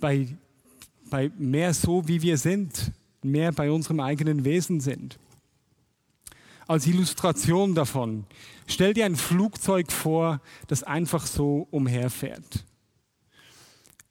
bei, 0.00 0.26
bei, 1.08 1.30
mehr 1.38 1.72
so, 1.72 2.08
wie 2.08 2.20
wir 2.22 2.36
sind, 2.36 2.92
mehr 3.22 3.52
bei 3.52 3.70
unserem 3.70 4.00
eigenen 4.00 4.44
Wesen 4.44 4.80
sind. 4.80 5.18
Als 6.66 6.86
Illustration 6.86 7.74
davon, 7.74 8.24
stell 8.66 8.94
dir 8.94 9.04
ein 9.04 9.16
Flugzeug 9.16 9.92
vor, 9.92 10.40
das 10.66 10.82
einfach 10.82 11.26
so 11.26 11.68
umherfährt. 11.70 12.64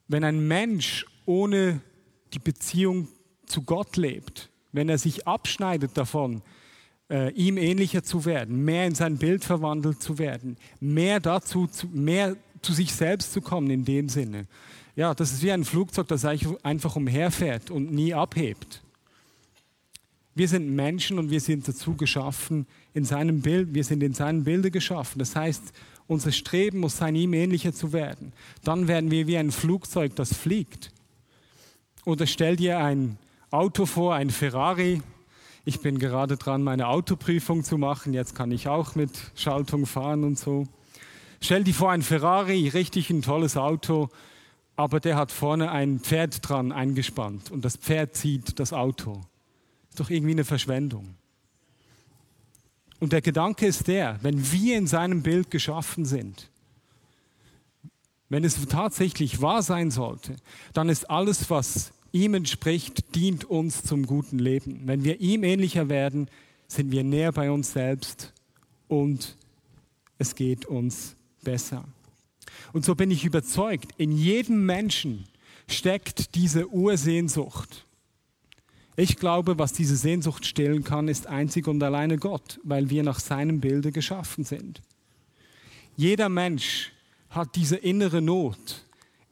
Wenn 0.08 0.24
ein 0.24 0.46
Mensch 0.46 1.04
ohne 1.26 1.80
die 2.32 2.38
Beziehung 2.38 3.08
zu 3.46 3.62
Gott 3.62 3.96
lebt, 3.96 4.50
wenn 4.72 4.88
er 4.88 4.98
sich 4.98 5.26
abschneidet 5.26 5.96
davon, 5.96 6.42
äh, 7.10 7.32
ihm 7.32 7.56
ähnlicher 7.56 8.02
zu 8.02 8.24
werden, 8.24 8.64
mehr 8.64 8.86
in 8.86 8.94
sein 8.94 9.18
Bild 9.18 9.44
verwandelt 9.44 10.02
zu 10.02 10.18
werden, 10.18 10.56
mehr 10.80 11.20
dazu, 11.20 11.66
zu, 11.66 11.86
mehr 11.88 12.36
zu 12.62 12.72
sich 12.72 12.92
selbst 12.92 13.32
zu 13.32 13.40
kommen 13.40 13.70
in 13.70 13.84
dem 13.84 14.08
Sinne. 14.08 14.46
Ja, 14.96 15.14
das 15.14 15.32
ist 15.32 15.42
wie 15.42 15.52
ein 15.52 15.64
Flugzeug, 15.64 16.08
das 16.08 16.24
einfach 16.24 16.96
umherfährt 16.96 17.70
und 17.70 17.92
nie 17.92 18.14
abhebt. 18.14 18.82
Wir 20.36 20.48
sind 20.48 20.74
Menschen 20.74 21.18
und 21.18 21.30
wir 21.30 21.40
sind 21.40 21.66
dazu 21.68 21.94
geschaffen, 21.94 22.66
in 22.92 23.04
seinem 23.04 23.40
Bild, 23.40 23.74
wir 23.74 23.84
sind 23.84 24.02
in 24.02 24.14
seinem 24.14 24.44
Bilde 24.44 24.70
geschaffen. 24.70 25.18
Das 25.18 25.36
heißt, 25.36 25.62
unser 26.06 26.32
Streben 26.32 26.80
muss 26.80 26.96
sein, 26.96 27.14
ihm 27.14 27.32
ähnlicher 27.32 27.72
zu 27.72 27.92
werden. 27.92 28.32
Dann 28.62 28.88
werden 28.88 29.10
wir 29.10 29.26
wie 29.26 29.36
ein 29.36 29.52
Flugzeug, 29.52 30.16
das 30.16 30.34
fliegt. 30.34 30.90
Oder 32.04 32.26
stell 32.26 32.56
dir 32.56 32.78
ein 32.78 33.18
Auto 33.50 33.86
vor, 33.86 34.14
ein 34.14 34.30
Ferrari, 34.30 35.02
ich 35.64 35.80
bin 35.80 35.98
gerade 35.98 36.36
dran, 36.36 36.62
meine 36.62 36.88
Autoprüfung 36.88 37.64
zu 37.64 37.78
machen. 37.78 38.12
Jetzt 38.12 38.34
kann 38.34 38.50
ich 38.50 38.68
auch 38.68 38.94
mit 38.94 39.10
Schaltung 39.34 39.86
fahren 39.86 40.24
und 40.24 40.38
so. 40.38 40.66
Stell 41.40 41.64
dir 41.64 41.74
vor, 41.74 41.90
ein 41.90 42.02
Ferrari, 42.02 42.68
richtig 42.68 43.10
ein 43.10 43.22
tolles 43.22 43.56
Auto, 43.56 44.08
aber 44.76 45.00
der 45.00 45.16
hat 45.16 45.32
vorne 45.32 45.70
ein 45.70 46.00
Pferd 46.00 46.46
dran 46.46 46.72
eingespannt 46.72 47.50
und 47.50 47.64
das 47.64 47.76
Pferd 47.76 48.14
zieht 48.14 48.58
das 48.58 48.72
Auto. 48.72 49.20
Ist 49.90 50.00
doch 50.00 50.10
irgendwie 50.10 50.32
eine 50.32 50.44
Verschwendung. 50.44 51.14
Und 53.00 53.12
der 53.12 53.22
Gedanke 53.22 53.66
ist 53.66 53.86
der, 53.88 54.18
wenn 54.22 54.52
wir 54.52 54.76
in 54.76 54.86
seinem 54.86 55.22
Bild 55.22 55.50
geschaffen 55.50 56.04
sind, 56.04 56.50
wenn 58.28 58.44
es 58.44 58.66
tatsächlich 58.66 59.40
wahr 59.40 59.62
sein 59.62 59.90
sollte, 59.90 60.36
dann 60.72 60.88
ist 60.88 61.10
alles, 61.10 61.50
was 61.50 61.92
ihm 62.14 62.34
entspricht, 62.34 63.14
dient 63.16 63.44
uns 63.44 63.82
zum 63.82 64.06
guten 64.06 64.38
Leben. 64.38 64.82
Wenn 64.84 65.04
wir 65.04 65.20
ihm 65.20 65.42
ähnlicher 65.42 65.88
werden, 65.88 66.28
sind 66.68 66.92
wir 66.92 67.02
näher 67.02 67.32
bei 67.32 67.50
uns 67.50 67.72
selbst 67.72 68.32
und 68.88 69.36
es 70.18 70.34
geht 70.36 70.64
uns 70.64 71.16
besser. 71.42 71.84
Und 72.72 72.84
so 72.84 72.94
bin 72.94 73.10
ich 73.10 73.24
überzeugt, 73.24 73.90
in 73.98 74.12
jedem 74.12 74.64
Menschen 74.64 75.24
steckt 75.68 76.36
diese 76.36 76.68
Ursehnsucht. 76.68 77.84
Ich 78.96 79.16
glaube, 79.16 79.58
was 79.58 79.72
diese 79.72 79.96
Sehnsucht 79.96 80.46
stillen 80.46 80.84
kann, 80.84 81.08
ist 81.08 81.26
einzig 81.26 81.66
und 81.66 81.82
alleine 81.82 82.16
Gott, 82.16 82.60
weil 82.62 82.90
wir 82.90 83.02
nach 83.02 83.18
seinem 83.18 83.60
Bilde 83.60 83.90
geschaffen 83.90 84.44
sind. 84.44 84.82
Jeder 85.96 86.28
Mensch 86.28 86.92
hat 87.30 87.56
diese 87.56 87.76
innere 87.76 88.22
Not, 88.22 88.83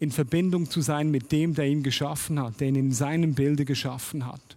in 0.02 0.10
Verbindung 0.10 0.68
zu 0.68 0.80
sein 0.80 1.12
mit 1.12 1.30
dem, 1.30 1.54
der 1.54 1.66
ihn 1.66 1.84
geschaffen 1.84 2.40
hat, 2.40 2.58
der 2.58 2.68
ihn 2.68 2.74
in 2.74 2.90
seinem 2.90 3.34
Bilde 3.34 3.64
geschaffen 3.64 4.26
hat. 4.26 4.56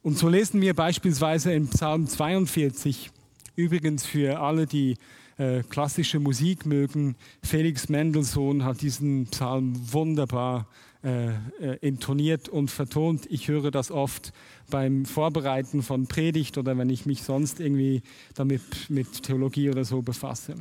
Und 0.00 0.16
so 0.16 0.26
lesen 0.26 0.62
wir 0.62 0.72
beispielsweise 0.72 1.52
in 1.52 1.68
Psalm 1.68 2.06
42, 2.06 3.10
übrigens 3.56 4.06
für 4.06 4.40
alle, 4.40 4.66
die 4.66 4.96
äh, 5.36 5.62
klassische 5.68 6.18
Musik 6.18 6.64
mögen, 6.64 7.14
Felix 7.42 7.90
Mendelssohn 7.90 8.64
hat 8.64 8.80
diesen 8.80 9.26
Psalm 9.26 9.74
wunderbar 9.92 10.66
äh, 11.04 11.28
äh, 11.28 11.76
intoniert 11.82 12.48
und 12.48 12.70
vertont. 12.70 13.26
Ich 13.28 13.48
höre 13.48 13.70
das 13.70 13.90
oft 13.90 14.32
beim 14.70 15.04
Vorbereiten 15.04 15.82
von 15.82 16.06
Predigt 16.06 16.56
oder 16.56 16.78
wenn 16.78 16.88
ich 16.88 17.04
mich 17.04 17.22
sonst 17.22 17.60
irgendwie 17.60 18.00
damit 18.34 18.62
mit 18.88 19.24
Theologie 19.24 19.68
oder 19.68 19.84
so 19.84 20.00
befasse. 20.00 20.54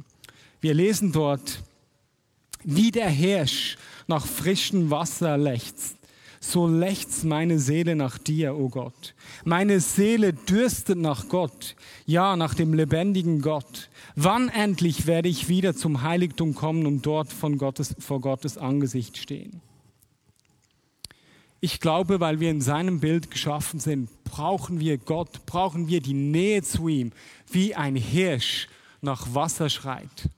Wir 0.60 0.74
lesen 0.74 1.14
dort, 1.14 1.64
wie 2.68 2.92
der 2.92 3.10
Hirsch 3.10 3.78
nach 4.08 4.26
frischem 4.26 4.92
Wasser 4.92 5.38
lechzt, 5.38 5.96
so 6.42 6.68
lechzt 6.68 7.24
meine 7.24 7.60
Seele 7.60 7.96
nach 7.96 8.18
dir, 8.18 8.56
o 8.56 8.66
oh 8.66 8.70
Gott. 8.70 9.16
Meine 9.46 9.80
Seele 9.80 10.34
dürstet 10.34 10.98
nach 10.98 11.30
Gott, 11.30 11.78
ja, 12.06 12.36
nach 12.36 12.54
dem 12.54 12.74
lebendigen 12.74 13.42
Gott. 13.42 13.90
Wann 14.16 14.50
endlich 14.50 15.08
werde 15.08 15.30
ich 15.30 15.48
wieder 15.48 15.76
zum 15.76 16.02
Heiligtum 16.02 16.56
kommen 16.56 16.86
und 16.86 17.06
dort 17.06 17.32
von 17.32 17.58
Gottes, 17.58 17.96
vor 18.00 18.20
Gottes 18.20 18.58
Angesicht 18.58 19.18
stehen? 19.18 19.62
Ich 21.62 21.80
glaube, 21.80 22.20
weil 22.20 22.42
wir 22.42 22.52
in 22.52 22.62
seinem 22.62 23.00
Bild 23.00 23.32
geschaffen 23.32 23.80
sind, 23.80 24.10
brauchen 24.26 24.82
wir 24.82 24.98
Gott, 24.98 25.46
brauchen 25.46 25.88
wir 25.88 26.02
die 26.02 26.14
Nähe 26.14 26.64
zu 26.64 26.90
ihm, 26.90 27.14
wie 27.50 27.76
ein 27.76 27.96
Hirsch 27.96 28.68
nach 29.02 29.34
Wasser 29.34 29.70
schreit. 29.70 30.30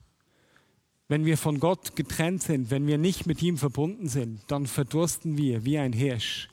Wenn 1.10 1.24
wir 1.24 1.36
von 1.36 1.58
Gott 1.58 1.96
getrennt 1.96 2.44
sind, 2.44 2.70
wenn 2.70 2.86
wir 2.86 2.96
nicht 2.96 3.26
mit 3.26 3.42
ihm 3.42 3.58
verbunden 3.58 4.08
sind, 4.08 4.42
dann 4.46 4.68
verdursten 4.68 5.36
wir 5.36 5.64
wie 5.64 5.76
ein 5.76 5.92
Hirsch 5.92 6.48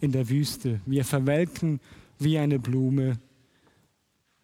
in 0.00 0.10
der 0.10 0.28
Wüste. 0.28 0.80
Wir 0.86 1.04
verwelken 1.04 1.78
wie 2.18 2.36
eine 2.36 2.58
Blume 2.58 3.20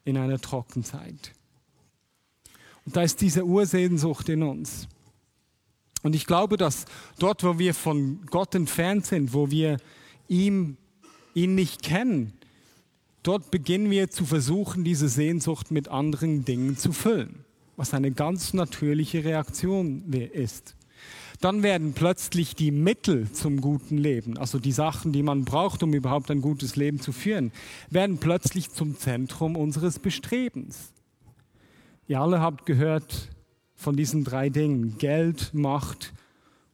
in 0.05 0.17
einer 0.17 0.39
Trockenzeit. 0.41 1.33
Und 2.87 2.95
da 2.95 3.03
ist 3.03 3.21
diese 3.21 3.45
Ursehnsucht 3.45 4.29
in 4.29 4.45
uns. 4.45 4.87
Und 6.05 6.15
ich 6.15 6.27
glaube, 6.27 6.57
dass 6.57 6.85
dort, 7.19 7.43
wo 7.43 7.59
wir 7.59 7.75
von 7.75 8.25
Gott 8.27 8.55
entfernt 8.55 9.07
sind, 9.07 9.33
wo 9.33 9.51
wir 9.51 9.79
ihm 10.29 10.77
ihn 11.35 11.57
nicht 11.57 11.83
kennen, 11.83 12.33
dort 13.25 13.51
beginnen 13.51 13.91
wir 13.91 14.09
zu 14.09 14.25
versuchen, 14.25 14.85
diese 14.85 15.09
Sehnsucht 15.09 15.73
mit 15.73 15.89
anderen 15.89 16.45
Dingen 16.45 16.77
zu 16.77 16.93
füllen, 16.93 17.45
was 17.79 17.95
eine 17.95 18.11
ganz 18.11 18.53
natürliche 18.55 19.25
Reaktion 19.25 20.13
ist. 20.13 20.75
Dann 21.41 21.63
werden 21.63 21.93
plötzlich 21.93 22.57
die 22.57 22.73
Mittel 22.73 23.31
zum 23.31 23.61
guten 23.61 23.97
Leben, 23.97 24.37
also 24.37 24.59
die 24.59 24.73
Sachen, 24.73 25.13
die 25.13 25.23
man 25.23 25.45
braucht, 25.45 25.85
um 25.85 25.95
überhaupt 25.95 26.33
ein 26.33 26.41
gutes 26.41 26.75
Leben 26.75 27.01
zu 27.01 27.13
führen, 27.13 27.53
werden 27.89 28.19
plötzlich 28.19 28.71
zum 28.71 28.99
Zentrum 28.99 29.57
unseres 29.57 30.01
Bestrebens. 30.01 30.93
Ihr 32.09 32.21
alle 32.21 32.41
habt 32.41 32.67
gehört 32.67 33.29
von 33.77 33.97
diesen 33.97 34.25
drei 34.25 34.49
Dingen, 34.49 34.99
Geld, 34.99 35.55
Macht 35.55 36.13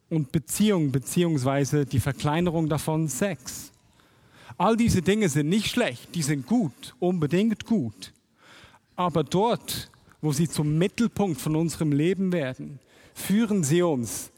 und 0.08 0.32
Beziehung, 0.32 0.90
beziehungsweise 0.90 1.84
die 1.84 2.00
Verkleinerung 2.00 2.70
davon 2.70 3.08
Sex. 3.08 3.72
All 4.56 4.78
diese 4.78 5.02
Dinge 5.02 5.28
sind 5.28 5.50
nicht 5.50 5.66
schlecht, 5.66 6.14
die 6.14 6.22
sind 6.22 6.46
gut, 6.46 6.94
unbedingt 6.98 7.66
gut. 7.66 8.14
Aber 8.96 9.22
dort, 9.22 9.90
wo 10.24 10.32
sie 10.32 10.48
zum 10.48 10.78
Mittelpunkt 10.78 11.38
von 11.38 11.54
unserem 11.54 11.92
Leben 11.92 12.32
werden, 12.32 12.80
führen 13.12 13.62
sie 13.62 13.82
uns 13.82 14.32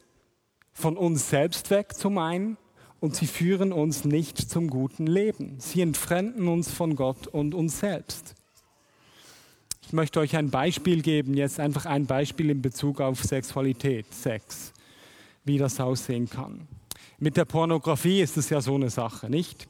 von 0.73 0.97
uns 0.97 1.31
selbst 1.31 1.71
weg 1.71 1.95
zum 1.95 2.19
einen 2.19 2.57
und 2.99 3.15
sie 3.15 3.29
führen 3.29 3.73
uns 3.73 4.05
nicht 4.05 4.37
zum 4.37 4.69
guten 4.69 5.07
Leben. 5.07 5.61
Sie 5.61 5.81
entfremden 5.81 6.49
uns 6.49 6.73
von 6.73 6.97
Gott 6.97 7.29
und 7.29 7.55
uns 7.55 7.79
selbst. 7.79 8.35
Ich 9.81 9.93
möchte 9.93 10.19
euch 10.19 10.35
ein 10.35 10.51
Beispiel 10.51 11.03
geben, 11.03 11.35
jetzt 11.35 11.61
einfach 11.61 11.87
ein 11.87 12.07
Beispiel 12.07 12.51
in 12.51 12.63
Bezug 12.63 13.01
auf 13.01 13.23
Sexualität, 13.23 14.13
Sex, 14.13 14.73
wie 15.45 15.57
das 15.57 15.79
aussehen 15.79 16.29
kann. 16.29 16.67
Mit 17.21 17.37
der 17.37 17.45
Pornografie 17.45 18.23
ist 18.23 18.37
es 18.37 18.51
ja 18.51 18.61
so 18.61 18.75
eine 18.75 18.91
Sache, 18.91 19.31
nicht? 19.31 19.69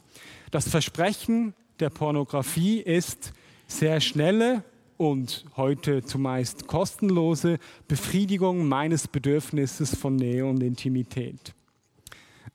Das 0.50 0.66
Versprechen 0.66 1.52
der 1.78 1.90
Pornografie 1.90 2.80
ist 2.80 3.34
sehr 3.66 4.00
schnelle 4.00 4.64
und 4.96 5.44
heute 5.56 6.02
zumeist 6.02 6.66
kostenlose 6.66 7.58
Befriedigung 7.88 8.66
meines 8.66 9.08
Bedürfnisses 9.08 9.96
von 9.96 10.16
Nähe 10.16 10.46
und 10.46 10.62
Intimität. 10.62 11.54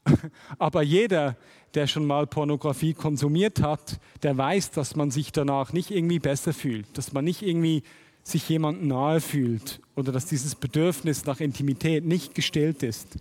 Aber 0.58 0.82
jeder, 0.82 1.38
der 1.74 1.88
schon 1.88 2.06
mal 2.06 2.28
Pornografie 2.28 2.94
konsumiert 2.94 3.62
hat, 3.62 4.00
der 4.24 4.38
weiß, 4.38 4.72
dass 4.72 4.96
man 4.96 5.12
sich 5.12 5.32
danach 5.32 5.74
nicht 5.74 5.92
irgendwie 5.92 6.20
besser 6.20 6.54
fühlt, 6.54 6.98
dass 6.98 7.14
man 7.14 7.26
nicht 7.26 7.42
irgendwie 7.42 7.84
sich 8.24 8.48
jemand 8.50 8.86
nahe 8.86 9.20
fühlt 9.20 9.82
oder 9.96 10.12
dass 10.12 10.26
dieses 10.26 10.56
Bedürfnis 10.56 11.26
nach 11.26 11.40
Intimität 11.40 12.06
nicht 12.06 12.36
gestillt 12.36 12.84
ist. 12.84 13.18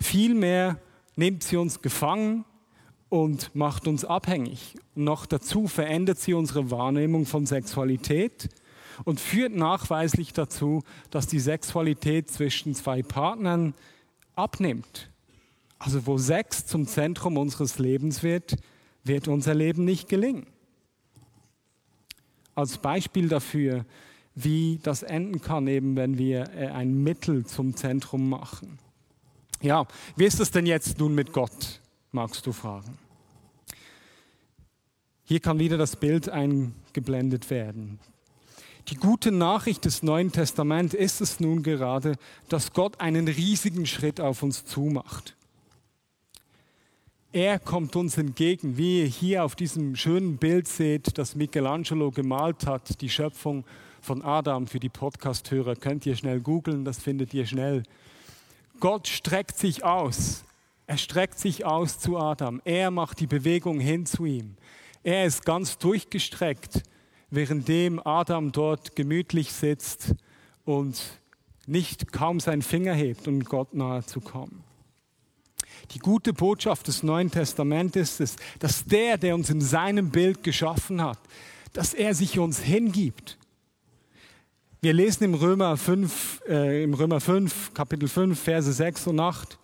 Vielmehr 0.00 0.80
nimmt 1.16 1.42
sie 1.42 1.56
uns 1.56 1.82
gefangen 1.82 2.44
und 3.08 3.54
macht 3.54 3.86
uns 3.86 4.04
abhängig. 4.04 4.76
Noch 4.94 5.26
dazu 5.26 5.68
verändert 5.68 6.18
sie 6.18 6.34
unsere 6.34 6.70
Wahrnehmung 6.70 7.26
von 7.26 7.46
Sexualität 7.46 8.48
und 9.04 9.20
führt 9.20 9.54
nachweislich 9.54 10.32
dazu, 10.32 10.82
dass 11.10 11.26
die 11.26 11.40
Sexualität 11.40 12.30
zwischen 12.30 12.74
zwei 12.74 13.02
Partnern 13.02 13.74
abnimmt. 14.34 15.10
Also 15.78 16.06
wo 16.06 16.18
Sex 16.18 16.66
zum 16.66 16.86
Zentrum 16.86 17.36
unseres 17.36 17.78
Lebens 17.78 18.22
wird, 18.22 18.56
wird 19.04 19.28
unser 19.28 19.54
Leben 19.54 19.84
nicht 19.84 20.08
gelingen. 20.08 20.46
Als 22.54 22.78
Beispiel 22.78 23.28
dafür, 23.28 23.84
wie 24.34 24.80
das 24.82 25.02
enden 25.02 25.40
kann, 25.40 25.66
eben 25.66 25.96
wenn 25.96 26.18
wir 26.18 26.50
äh, 26.54 26.68
ein 26.68 27.02
Mittel 27.02 27.44
zum 27.44 27.76
Zentrum 27.76 28.28
machen. 28.28 28.78
Ja, 29.62 29.86
wie 30.16 30.24
ist 30.24 30.40
es 30.40 30.50
denn 30.50 30.66
jetzt 30.66 30.98
nun 30.98 31.14
mit 31.14 31.32
Gott? 31.32 31.80
Magst 32.16 32.46
du 32.46 32.52
fragen. 32.52 32.96
Hier 35.24 35.40
kann 35.40 35.58
wieder 35.58 35.76
das 35.76 35.96
Bild 35.96 36.30
eingeblendet 36.30 37.50
werden. 37.50 37.98
Die 38.88 38.94
gute 38.94 39.32
Nachricht 39.32 39.84
des 39.84 40.02
Neuen 40.02 40.32
Testaments 40.32 40.94
ist 40.94 41.20
es 41.20 41.40
nun 41.40 41.62
gerade, 41.62 42.16
dass 42.48 42.72
Gott 42.72 43.00
einen 43.00 43.28
riesigen 43.28 43.84
Schritt 43.84 44.18
auf 44.18 44.42
uns 44.42 44.64
zumacht. 44.64 45.36
Er 47.32 47.58
kommt 47.58 47.96
uns 47.96 48.16
entgegen, 48.16 48.78
wie 48.78 49.02
ihr 49.02 49.06
hier 49.06 49.44
auf 49.44 49.54
diesem 49.54 49.94
schönen 49.94 50.38
Bild 50.38 50.68
seht, 50.68 51.18
das 51.18 51.34
Michelangelo 51.34 52.12
gemalt 52.12 52.66
hat, 52.66 53.02
die 53.02 53.10
Schöpfung 53.10 53.66
von 54.00 54.22
Adam 54.22 54.66
für 54.66 54.80
die 54.80 54.88
Podcasthörer. 54.88 55.76
Könnt 55.76 56.06
ihr 56.06 56.16
schnell 56.16 56.40
googeln, 56.40 56.86
das 56.86 56.98
findet 56.98 57.34
ihr 57.34 57.44
schnell. 57.44 57.82
Gott 58.80 59.06
streckt 59.06 59.58
sich 59.58 59.84
aus 59.84 60.46
er 60.86 60.98
streckt 60.98 61.38
sich 61.38 61.64
aus 61.64 61.98
zu 61.98 62.16
Adam. 62.16 62.60
Er 62.64 62.90
macht 62.90 63.20
die 63.20 63.26
Bewegung 63.26 63.80
hin 63.80 64.06
zu 64.06 64.24
ihm. 64.24 64.56
Er 65.02 65.26
ist 65.26 65.44
ganz 65.44 65.78
durchgestreckt, 65.78 66.82
währenddem 67.30 68.00
Adam 68.04 68.52
dort 68.52 68.94
gemütlich 68.94 69.52
sitzt 69.52 70.14
und 70.64 71.00
nicht 71.66 72.12
kaum 72.12 72.38
seinen 72.38 72.62
Finger 72.62 72.94
hebt, 72.94 73.26
um 73.26 73.42
Gott 73.42 73.74
nahe 73.74 74.04
zu 74.04 74.20
kommen. 74.20 74.62
Die 75.92 75.98
gute 75.98 76.32
Botschaft 76.32 76.88
des 76.88 77.02
Neuen 77.02 77.30
Testamentes 77.30 78.20
ist, 78.20 78.38
dass 78.58 78.84
der, 78.84 79.18
der 79.18 79.34
uns 79.34 79.50
in 79.50 79.60
seinem 79.60 80.10
Bild 80.10 80.42
geschaffen 80.42 81.02
hat, 81.02 81.18
dass 81.72 81.94
er 81.94 82.14
sich 82.14 82.38
uns 82.38 82.60
hingibt. 82.60 83.38
Wir 84.80 84.92
lesen 84.92 85.24
im 85.24 85.34
Römer 85.34 85.76
5, 85.76 86.42
äh, 86.48 86.84
im 86.84 86.94
Römer 86.94 87.20
5, 87.20 87.74
Kapitel 87.74 88.08
5, 88.08 88.38
Verse 88.38 88.72
6 88.72 89.08
und 89.08 89.20
8, 89.20 89.58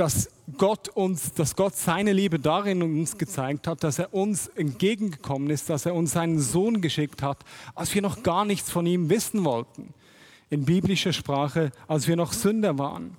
dass 0.00 0.30
Gott 0.56 0.88
uns, 0.88 1.34
dass 1.34 1.56
Gott 1.56 1.76
seine 1.76 2.14
Liebe 2.14 2.38
darin 2.38 2.82
uns 2.82 3.18
gezeigt 3.18 3.66
hat, 3.66 3.84
dass 3.84 3.98
er 3.98 4.14
uns 4.14 4.46
entgegengekommen 4.46 5.50
ist, 5.50 5.68
dass 5.68 5.84
er 5.84 5.94
uns 5.94 6.12
seinen 6.12 6.40
Sohn 6.40 6.80
geschickt 6.80 7.22
hat, 7.22 7.44
als 7.74 7.94
wir 7.94 8.00
noch 8.00 8.22
gar 8.22 8.46
nichts 8.46 8.70
von 8.70 8.86
ihm 8.86 9.10
wissen 9.10 9.44
wollten. 9.44 9.92
In 10.48 10.64
biblischer 10.64 11.12
Sprache, 11.12 11.70
als 11.86 12.08
wir 12.08 12.16
noch 12.16 12.32
Sünder 12.32 12.78
waren. 12.78 13.18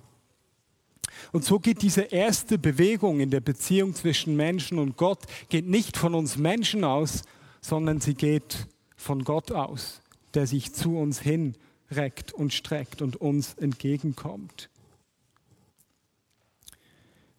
Und 1.31 1.45
so 1.45 1.59
geht 1.59 1.83
diese 1.83 2.01
erste 2.01 2.57
Bewegung 2.57 3.19
in 3.19 3.29
der 3.29 3.41
Beziehung 3.41 3.93
zwischen 3.93 4.35
Menschen 4.35 4.79
und 4.79 4.97
Gott, 4.97 5.19
geht 5.49 5.67
nicht 5.67 5.97
von 5.97 6.15
uns 6.15 6.37
Menschen 6.37 6.83
aus, 6.83 7.21
sondern 7.61 8.01
sie 8.01 8.15
geht 8.15 8.65
von 8.95 9.23
Gott 9.23 9.51
aus, 9.51 10.01
der 10.33 10.47
sich 10.47 10.73
zu 10.73 10.97
uns 10.97 11.21
hinreckt 11.21 12.33
und 12.33 12.51
streckt 12.51 13.03
und 13.03 13.17
uns 13.17 13.53
entgegenkommt. 13.53 14.71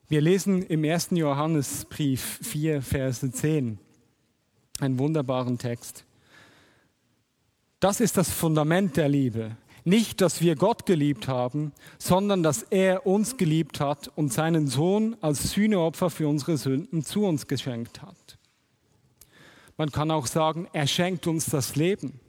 Wir 0.09 0.21
lesen 0.21 0.63
im 0.63 0.85
ersten 0.85 1.17
Johannesbrief 1.17 2.41
4, 2.43 2.83
Verse 2.83 3.31
10, 3.31 3.79
einen 4.81 4.99
wunderbaren 4.99 5.59
Text. 5.59 6.05
Das 7.81 8.01
ist 8.01 8.17
das 8.17 8.31
Fundament 8.31 8.97
der 8.97 9.09
Liebe. 9.09 9.57
Nicht, 9.85 10.21
dass 10.21 10.41
wir 10.41 10.55
Gott 10.55 10.87
geliebt 10.87 11.27
haben, 11.27 11.73
sondern 11.99 12.43
dass 12.43 12.63
er 12.63 13.07
uns 13.07 13.37
geliebt 13.37 13.81
hat 13.81 14.09
und 14.15 14.33
seinen 14.33 14.69
Sohn 14.69 15.17
als 15.21 15.51
Sühneopfer 15.53 16.11
für 16.11 16.29
unsere 16.29 16.57
Sünden 16.57 17.05
zu 17.05 17.25
uns 17.25 17.49
geschenkt 17.49 18.03
hat. 18.03 18.39
Man 19.77 19.91
kann 19.91 20.11
auch 20.13 20.27
sagen, 20.27 20.69
er 20.73 20.87
schenkt 20.87 21.27
uns 21.27 21.47
das 21.47 21.75
Leben. 21.75 22.21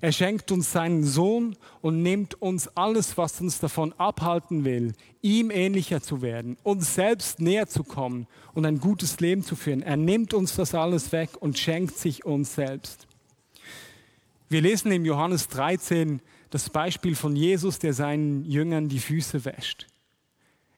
Er 0.00 0.12
schenkt 0.12 0.52
uns 0.52 0.72
seinen 0.72 1.04
Sohn 1.04 1.56
und 1.80 2.02
nimmt 2.02 2.40
uns 2.40 2.68
alles, 2.76 3.16
was 3.18 3.40
uns 3.40 3.58
davon 3.58 3.92
abhalten 3.94 4.64
will, 4.64 4.94
ihm 5.22 5.50
ähnlicher 5.50 6.00
zu 6.00 6.22
werden, 6.22 6.56
uns 6.62 6.94
selbst 6.94 7.40
näher 7.40 7.66
zu 7.66 7.84
kommen 7.84 8.26
und 8.54 8.66
ein 8.66 8.78
gutes 8.78 9.20
Leben 9.20 9.42
zu 9.42 9.56
führen. 9.56 9.82
Er 9.82 9.96
nimmt 9.96 10.34
uns 10.34 10.56
das 10.56 10.74
alles 10.74 11.12
weg 11.12 11.30
und 11.40 11.58
schenkt 11.58 11.96
sich 11.96 12.24
uns 12.24 12.54
selbst. 12.54 13.06
Wir 14.48 14.60
lesen 14.60 14.90
im 14.92 15.04
Johannes 15.04 15.48
13 15.48 16.20
das 16.50 16.70
Beispiel 16.70 17.14
von 17.14 17.36
Jesus, 17.36 17.78
der 17.78 17.94
seinen 17.94 18.44
Jüngern 18.44 18.88
die 18.88 18.98
Füße 18.98 19.44
wäscht. 19.44 19.86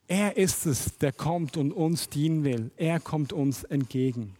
Er 0.06 0.36
ist 0.36 0.66
es, 0.66 0.98
der 0.98 1.12
kommt 1.12 1.56
und 1.56 1.72
uns 1.72 2.08
dienen 2.10 2.44
will. 2.44 2.70
Er 2.76 3.00
kommt 3.00 3.32
uns 3.32 3.64
entgegen. 3.64 4.36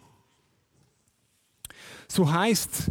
So 2.09 2.31
heißt 2.31 2.91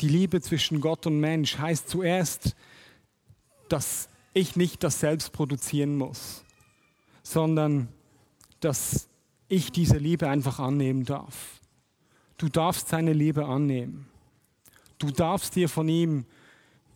die 0.00 0.08
Liebe 0.08 0.40
zwischen 0.40 0.80
Gott 0.80 1.06
und 1.06 1.20
Mensch 1.20 1.58
heißt 1.58 1.88
zuerst, 1.88 2.56
dass 3.68 4.08
ich 4.32 4.56
nicht 4.56 4.82
das 4.82 5.00
selbst 5.00 5.32
produzieren 5.32 5.96
muss, 5.96 6.44
sondern 7.22 7.88
dass 8.60 9.08
ich 9.48 9.72
diese 9.72 9.98
Liebe 9.98 10.28
einfach 10.28 10.58
annehmen 10.58 11.04
darf. 11.04 11.60
Du 12.38 12.48
darfst 12.48 12.88
seine 12.88 13.12
Liebe 13.12 13.44
annehmen. 13.46 14.06
Du 14.98 15.10
darfst 15.10 15.56
dir 15.56 15.68
von 15.68 15.88
ihm, 15.88 16.24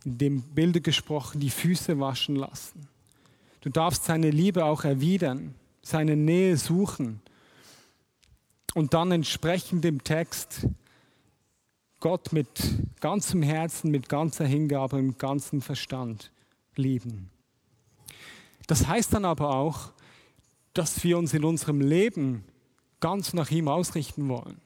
in 0.05 0.17
dem 0.17 0.41
Bilde 0.41 0.81
gesprochen, 0.81 1.39
die 1.39 1.49
Füße 1.49 1.99
waschen 1.99 2.35
lassen. 2.35 2.87
Du 3.61 3.69
darfst 3.69 4.05
seine 4.05 4.29
Liebe 4.29 4.63
auch 4.63 4.83
erwidern, 4.83 5.55
seine 5.81 6.15
Nähe 6.15 6.55
suchen 6.57 7.21
und 8.75 8.93
dann 8.93 9.11
entsprechend 9.11 9.83
dem 9.83 10.03
Text 10.03 10.67
Gott 12.05 12.33
mit 12.33 12.47
ganzem 13.01 13.41
Herzen, 13.41 13.89
mit 13.89 14.09
ganzer 14.09 14.45
Hingabe, 14.45 15.01
mit 15.01 15.17
ganzem 15.17 15.59
Verstand 15.59 16.29
lieben. 16.75 17.31
Das 18.67 18.85
heißt 18.85 19.11
dann 19.11 19.25
aber 19.25 19.55
auch, 19.55 19.91
dass 20.75 21.03
wir 21.03 21.17
uns 21.17 21.33
in 21.33 21.43
unserem 21.43 21.81
Leben 21.81 22.43
ganz 22.99 23.33
nach 23.33 23.49
ihm 23.49 23.67
ausrichten 23.67 24.29
wollen. 24.29 24.61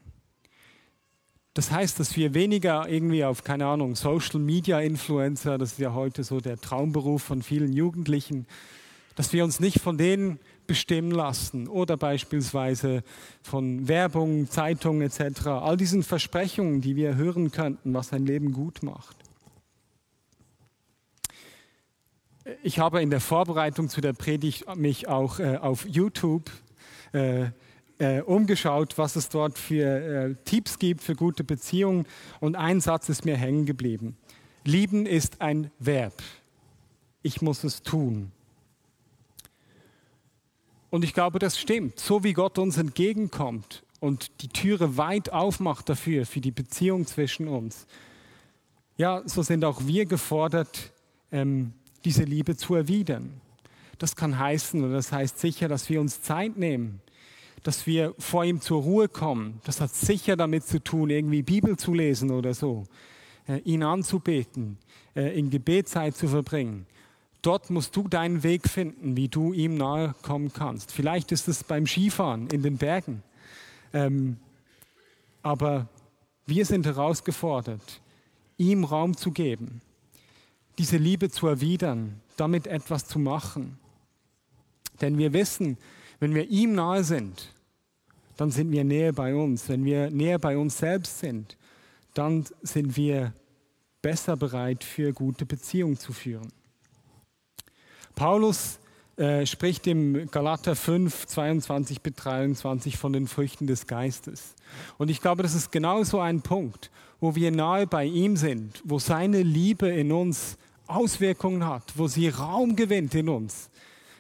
Das 1.54 1.72
heißt, 1.72 1.98
dass 2.02 2.18
wir 2.18 2.34
weniger 2.34 2.90
irgendwie 2.90 3.24
auf, 3.24 3.46
keine 3.46 3.68
Ahnung, 3.68 3.96
Social 3.96 4.42
Media 4.42 4.82
Influencer, 4.82 5.58
das 5.58 5.72
ist 5.72 5.80
ja 5.80 5.94
heute 5.94 6.26
so 6.26 6.42
der 6.42 6.60
Traumberuf 6.60 7.24
von 7.24 7.42
vielen 7.42 7.72
Jugendlichen, 7.72 8.48
dass 9.16 9.32
wir 9.32 9.46
uns 9.46 9.62
nicht 9.62 9.80
von 9.80 9.98
denen 9.98 10.42
bestimmen 10.70 11.10
lassen 11.10 11.68
oder 11.68 11.98
beispielsweise 11.98 13.02
von 13.42 13.88
Werbung, 13.88 14.48
Zeitungen 14.52 15.02
etc. 15.02 15.48
All 15.48 15.78
diesen 15.78 16.04
Versprechungen, 16.04 16.80
die 16.80 16.96
wir 16.96 17.16
hören 17.16 17.52
könnten, 17.52 17.92
was 17.92 18.14
ein 18.14 18.24
Leben 18.24 18.54
gut 18.54 18.84
macht. 18.84 19.18
Ich 22.62 22.78
habe 22.78 23.02
in 23.02 23.10
der 23.10 23.20
Vorbereitung 23.20 23.90
zu 23.90 24.00
der 24.00 24.14
Predigt 24.14 24.76
mich 24.76 25.08
auch 25.08 25.40
äh, 25.40 25.58
auf 25.58 25.88
YouTube 25.88 26.52
äh, 27.14 27.48
äh, 27.98 28.22
umgeschaut, 28.22 29.00
was 29.00 29.16
es 29.16 29.30
dort 29.30 29.58
für 29.58 29.86
äh, 29.86 30.36
Tipps 30.46 30.78
gibt 30.78 31.02
für 31.02 31.16
gute 31.16 31.44
Beziehungen 31.44 32.06
und 32.40 32.56
ein 32.56 32.80
Satz 32.80 33.10
ist 33.10 33.26
mir 33.26 33.38
hängen 33.38 33.66
geblieben. 33.66 34.18
Lieben 34.66 35.08
ist 35.08 35.42
ein 35.42 35.72
Verb. 35.80 36.14
Ich 37.24 37.42
muss 37.42 37.64
es 37.64 37.82
tun. 37.82 38.32
Und 40.90 41.04
ich 41.04 41.14
glaube, 41.14 41.40
das 41.40 41.60
stimmt. 41.60 42.00
So 42.00 42.24
wie 42.24 42.34
Gott 42.34 42.58
uns 42.58 42.78
entgegenkommt 42.78 43.84
und 44.00 44.42
die 44.42 44.48
Türe 44.48 44.98
weit 44.98 45.32
aufmacht 45.32 45.90
dafür, 45.90 46.26
für 46.26 46.42
die 46.42 46.52
Beziehung 46.52 47.06
zwischen 47.06 47.48
uns, 47.48 47.86
ja, 48.98 49.22
so 49.26 49.42
sind 49.44 49.64
auch 49.64 49.86
wir 49.86 50.06
gefordert, 50.06 50.92
ähm, 51.32 51.74
diese 52.04 52.24
Liebe 52.24 52.58
zu 52.58 52.76
erwidern. 52.76 53.40
Das 53.98 54.16
kann 54.16 54.40
heißen, 54.40 54.84
oder 54.84 54.94
das 54.94 55.12
heißt 55.12 55.40
sicher, 55.40 55.68
dass 55.68 55.90
wir 55.90 56.02
uns 56.02 56.22
Zeit 56.22 56.58
nehmen, 56.58 57.02
dass 57.64 57.86
wir 57.86 58.14
vor 58.18 58.46
ihm 58.46 58.62
zur 58.62 58.82
Ruhe 58.82 59.08
kommen. 59.08 59.62
Das 59.66 59.82
hat 59.82 59.94
sicher 59.94 60.36
damit 60.38 60.66
zu 60.66 60.82
tun, 60.84 61.10
irgendwie 61.10 61.44
Bibel 61.44 61.78
zu 61.78 61.94
lesen 61.94 62.32
oder 62.32 62.54
so, 62.54 62.86
äh, 63.48 63.60
ihn 63.60 63.84
anzubeten, 63.84 64.78
äh, 65.16 65.38
in 65.38 65.50
Gebetszeit 65.50 66.16
zu 66.16 66.28
verbringen. 66.28 66.86
Dort 67.42 67.70
musst 67.70 67.96
du 67.96 68.08
deinen 68.08 68.44
Weg 68.44 68.68
finden, 68.68 69.16
wie 69.16 69.30
du 69.30 69.54
ihm 69.54 69.76
nahe 69.76 70.14
kommen 70.22 70.52
kannst. 70.52 70.92
Vielleicht 70.92 71.32
ist 71.32 71.48
es 71.48 71.64
beim 71.64 71.88
Skifahren 71.88 72.48
in 72.48 72.64
den 72.64 72.78
Bergen. 72.78 73.24
Ähm, 73.94 74.38
aber 75.42 75.88
wir 76.46 76.66
sind 76.66 76.86
herausgefordert, 76.86 78.02
ihm 78.58 78.84
Raum 78.84 79.16
zu 79.16 79.32
geben, 79.32 79.82
diese 80.78 80.98
Liebe 80.98 81.30
zu 81.30 81.48
erwidern, 81.48 82.20
damit 82.36 82.68
etwas 82.68 83.06
zu 83.06 83.20
machen. 83.20 83.80
Denn 85.00 85.18
wir 85.18 85.32
wissen, 85.32 85.78
wenn 86.20 86.36
wir 86.36 86.50
ihm 86.50 86.74
nahe 86.74 87.04
sind, 87.04 87.54
dann 88.36 88.52
sind 88.52 88.72
wir 88.72 88.84
näher 88.84 89.14
bei 89.14 89.36
uns. 89.36 89.70
Wenn 89.70 89.86
wir 89.86 90.10
näher 90.12 90.40
bei 90.40 90.58
uns 90.58 90.78
selbst 90.78 91.20
sind, 91.20 91.58
dann 92.14 92.46
sind 92.62 92.98
wir 92.98 93.34
besser 94.02 94.36
bereit, 94.38 94.84
für 94.84 95.14
gute 95.14 95.46
Beziehungen 95.46 95.98
zu 95.98 96.14
führen. 96.14 96.52
Paulus 98.20 98.80
äh, 99.16 99.46
spricht 99.46 99.88
im 99.88 100.30
Galater 100.30 100.76
5, 100.76 101.26
22 101.26 102.02
bis 102.02 102.16
23 102.16 102.98
von 102.98 103.14
den 103.14 103.28
Früchten 103.28 103.66
des 103.66 103.88
Geistes. 103.88 104.56
Und 104.98 105.10
ich 105.10 105.22
glaube, 105.22 105.42
das 105.42 105.56
ist 105.56 105.72
genau 105.72 106.04
so 106.04 106.20
ein 106.20 106.42
Punkt, 106.42 106.92
wo 107.22 107.34
wir 107.36 107.50
nahe 107.52 107.88
bei 107.88 108.04
ihm 108.04 108.36
sind, 108.36 108.82
wo 108.84 109.00
seine 109.00 109.42
Liebe 109.42 109.88
in 109.88 110.12
uns 110.12 110.58
Auswirkungen 110.86 111.66
hat, 111.66 111.94
wo 111.96 112.10
sie 112.10 112.28
Raum 112.28 112.76
gewinnt 112.76 113.16
in 113.16 113.30
uns. 113.30 113.70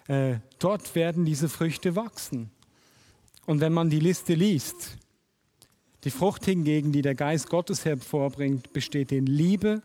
Äh, 0.07 0.35
dort 0.59 0.95
werden 0.95 1.25
diese 1.25 1.49
Früchte 1.49 1.97
wachsen. 1.97 2.51
Und 3.45 3.59
wenn 3.59 3.73
man 3.73 3.89
die 3.89 3.99
Liste 3.99 4.33
liest, 4.33 4.95
die 6.05 6.11
Frucht 6.11 6.45
hingegen, 6.45 6.93
die 6.93 7.01
der 7.01 7.15
Geist 7.15 7.49
Gottes 7.49 7.83
hervorbringt, 7.83 8.71
besteht 8.71 9.11
in 9.11 9.25
Liebe, 9.25 9.81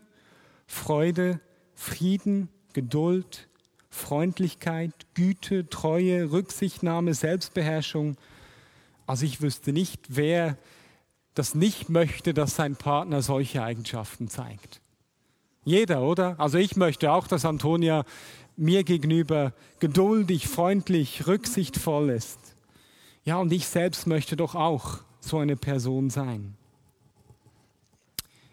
Freude, 0.67 1.41
Frieden, 1.73 2.47
Geduld, 2.71 3.49
Freundlichkeit, 3.95 4.91
Güte, 5.13 5.69
Treue, 5.69 6.31
Rücksichtnahme, 6.31 7.13
Selbstbeherrschung. 7.13 8.17
Also 9.07 9.25
ich 9.25 9.41
wüsste 9.41 9.73
nicht, 9.73 10.01
wer 10.09 10.57
das 11.33 11.55
nicht 11.55 11.89
möchte, 11.89 12.33
dass 12.33 12.55
sein 12.55 12.75
Partner 12.75 13.21
solche 13.21 13.63
Eigenschaften 13.63 14.27
zeigt. 14.27 14.81
Jeder, 15.63 16.01
oder? 16.01 16.39
Also 16.39 16.57
ich 16.57 16.75
möchte 16.75 17.11
auch, 17.11 17.27
dass 17.27 17.45
Antonia 17.45 18.05
mir 18.55 18.83
gegenüber 18.83 19.53
geduldig, 19.79 20.47
freundlich, 20.47 21.27
rücksichtsvoll 21.27 22.09
ist. 22.09 22.39
Ja, 23.23 23.37
und 23.37 23.51
ich 23.51 23.67
selbst 23.67 24.07
möchte 24.07 24.35
doch 24.35 24.55
auch 24.55 24.99
so 25.19 25.39
eine 25.39 25.55
Person 25.55 26.09
sein. 26.09 26.55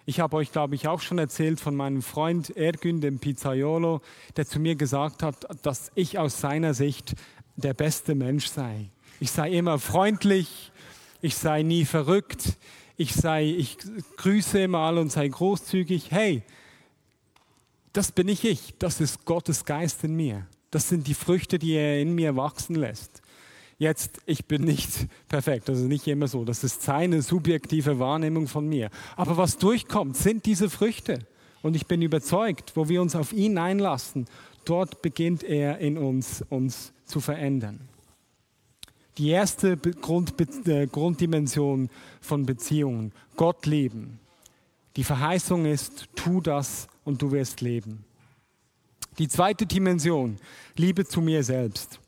Ich 0.05 0.19
habe 0.19 0.37
euch, 0.37 0.51
glaube 0.51 0.75
ich, 0.75 0.89
auch 0.89 1.01
schon 1.01 1.19
erzählt 1.19 1.61
von 1.61 1.77
meinem 1.77 2.03
Freund 2.03 2.57
Ergün, 2.57 3.01
dem 3.01 3.21
Pizzaiolo, 3.21 4.01
der 4.37 4.47
zu 4.47 4.59
mir 4.59 4.75
gesagt 4.75 5.23
hat, 5.23 5.47
dass 5.65 5.93
ich 5.95 6.19
aus 6.19 6.41
seiner 6.41 6.75
Sicht 6.75 7.15
der 7.57 7.73
beste 7.73 8.17
Mensch 8.17 8.49
sei. 8.49 8.91
Ich 9.21 9.31
sei 9.31 9.53
immer 9.53 9.79
freundlich, 9.79 10.73
ich 11.21 11.37
sei 11.37 11.63
nie 11.63 11.85
verrückt, 11.85 12.57
ich 12.97 13.15
sei, 13.15 13.45
ich 13.45 13.79
grüße 14.17 14.61
immer 14.61 14.79
alle 14.79 15.01
und 15.01 15.13
sei 15.13 15.29
großzügig. 15.29 16.11
Hey, 16.11 16.43
das 17.93 18.11
bin 18.11 18.29
ich 18.29 18.45
ich, 18.45 18.75
das 18.79 19.01
ist 19.01 19.25
Gottes 19.25 19.65
Geist 19.65 20.03
in 20.03 20.17
mir. 20.17 20.47
Das 20.73 20.89
sind 20.89 21.07
die 21.07 21.15
Früchte, 21.15 21.61
die 21.61 21.75
er 21.75 22.01
in 22.01 22.15
mir 22.15 22.35
wachsen 22.35 22.75
lässt. 22.75 23.22
Jetzt, 23.83 24.21
ich 24.27 24.45
bin 24.45 24.63
nicht 24.63 25.09
perfekt, 25.29 25.69
das 25.69 25.81
ist 25.81 25.89
nicht 25.89 26.07
immer 26.07 26.29
so. 26.29 26.45
Das 26.45 26.63
ist 26.63 26.83
seine 26.83 27.21
subjektive 27.21 27.99
Wahrnehmung 27.99 28.47
von 28.47 28.69
mir. 28.69 28.91
Aber 29.17 29.37
was 29.37 29.59
durchkommt, 29.59 30.17
sind 30.17 30.47
diese 30.47 30.71
Früchte. 30.71 31.19
Und 31.63 31.75
ich 31.75 31.89
bin 31.89 32.01
überzeugt, 32.01 32.77
wo 32.77 32.89
wir 32.89 33.03
uns 33.03 33.17
auf 33.17 33.33
ihn 33.33 33.59
einlassen, 33.59 34.27
dort 34.65 35.03
beginnt 35.03 35.43
er 35.43 35.79
in 35.79 35.99
uns, 35.99 36.45
uns 36.49 36.93
zu 37.07 37.19
verändern. 37.19 37.81
Die 39.19 39.31
erste 39.31 39.73
äh, 39.73 40.87
Grunddimension 40.87 41.91
von 42.21 42.47
Beziehungen, 42.47 43.11
Gott 43.35 43.67
lieben. 43.67 44.21
Die 44.95 45.03
Verheißung 45.03 45.67
ist, 45.67 46.07
tu 46.15 46.41
das 46.41 46.87
und 47.03 47.21
du 47.21 47.33
wirst 47.33 47.61
leben. 47.61 48.05
Die 49.19 49.27
zweite 49.27 49.67
Dimension, 49.67 50.37
Liebe 50.77 51.05
zu 51.05 51.21
mir 51.21 51.43
selbst. 51.43 51.99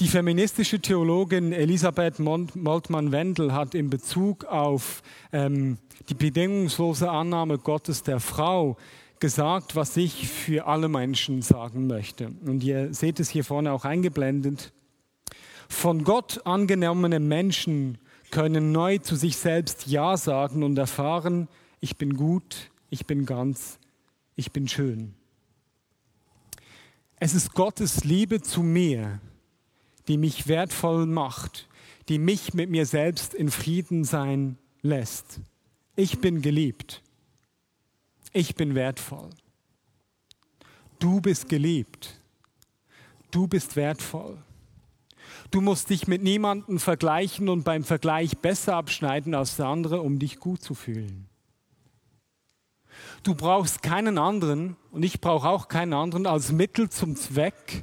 Die 0.00 0.08
feministische 0.08 0.80
Theologin 0.80 1.52
Elisabeth 1.52 2.20
Moltmann-Wendel 2.20 3.52
hat 3.52 3.74
in 3.74 3.90
Bezug 3.90 4.46
auf 4.46 5.02
ähm, 5.30 5.76
die 6.08 6.14
bedingungslose 6.14 7.10
Annahme 7.10 7.58
Gottes 7.58 8.02
der 8.02 8.18
Frau 8.18 8.78
gesagt, 9.18 9.76
was 9.76 9.98
ich 9.98 10.26
für 10.26 10.66
alle 10.66 10.88
Menschen 10.88 11.42
sagen 11.42 11.86
möchte. 11.86 12.30
Und 12.46 12.64
ihr 12.64 12.94
seht 12.94 13.20
es 13.20 13.28
hier 13.28 13.44
vorne 13.44 13.72
auch 13.72 13.84
eingeblendet. 13.84 14.72
Von 15.68 16.02
Gott 16.02 16.46
angenommene 16.46 17.20
Menschen 17.20 17.98
können 18.30 18.72
neu 18.72 18.96
zu 18.96 19.16
sich 19.16 19.36
selbst 19.36 19.86
Ja 19.86 20.16
sagen 20.16 20.62
und 20.62 20.78
erfahren, 20.78 21.46
ich 21.78 21.98
bin 21.98 22.14
gut, 22.14 22.70
ich 22.88 23.04
bin 23.04 23.26
ganz, 23.26 23.78
ich 24.34 24.50
bin 24.50 24.66
schön. 24.66 25.12
Es 27.16 27.34
ist 27.34 27.52
Gottes 27.52 28.02
Liebe 28.04 28.40
zu 28.40 28.62
mir, 28.62 29.20
die 30.10 30.18
mich 30.18 30.48
wertvoll 30.48 31.06
macht, 31.06 31.68
die 32.08 32.18
mich 32.18 32.52
mit 32.52 32.68
mir 32.68 32.84
selbst 32.84 33.32
in 33.32 33.48
Frieden 33.48 34.02
sein 34.02 34.58
lässt. 34.82 35.38
Ich 35.94 36.20
bin 36.20 36.42
geliebt. 36.42 37.00
Ich 38.32 38.56
bin 38.56 38.74
wertvoll. 38.74 39.30
Du 40.98 41.20
bist 41.20 41.48
geliebt. 41.48 42.20
Du 43.30 43.46
bist 43.46 43.76
wertvoll. 43.76 44.36
Du 45.52 45.60
musst 45.60 45.90
dich 45.90 46.08
mit 46.08 46.24
niemandem 46.24 46.80
vergleichen 46.80 47.48
und 47.48 47.62
beim 47.62 47.84
Vergleich 47.84 48.36
besser 48.38 48.74
abschneiden 48.74 49.32
als 49.32 49.58
der 49.58 49.66
andere, 49.66 50.00
um 50.00 50.18
dich 50.18 50.40
gut 50.40 50.60
zu 50.60 50.74
fühlen. 50.74 51.28
Du 53.22 53.36
brauchst 53.36 53.84
keinen 53.84 54.18
anderen 54.18 54.76
und 54.90 55.04
ich 55.04 55.20
brauche 55.20 55.48
auch 55.48 55.68
keinen 55.68 55.92
anderen 55.92 56.26
als 56.26 56.50
Mittel 56.50 56.90
zum 56.90 57.14
Zweck, 57.14 57.82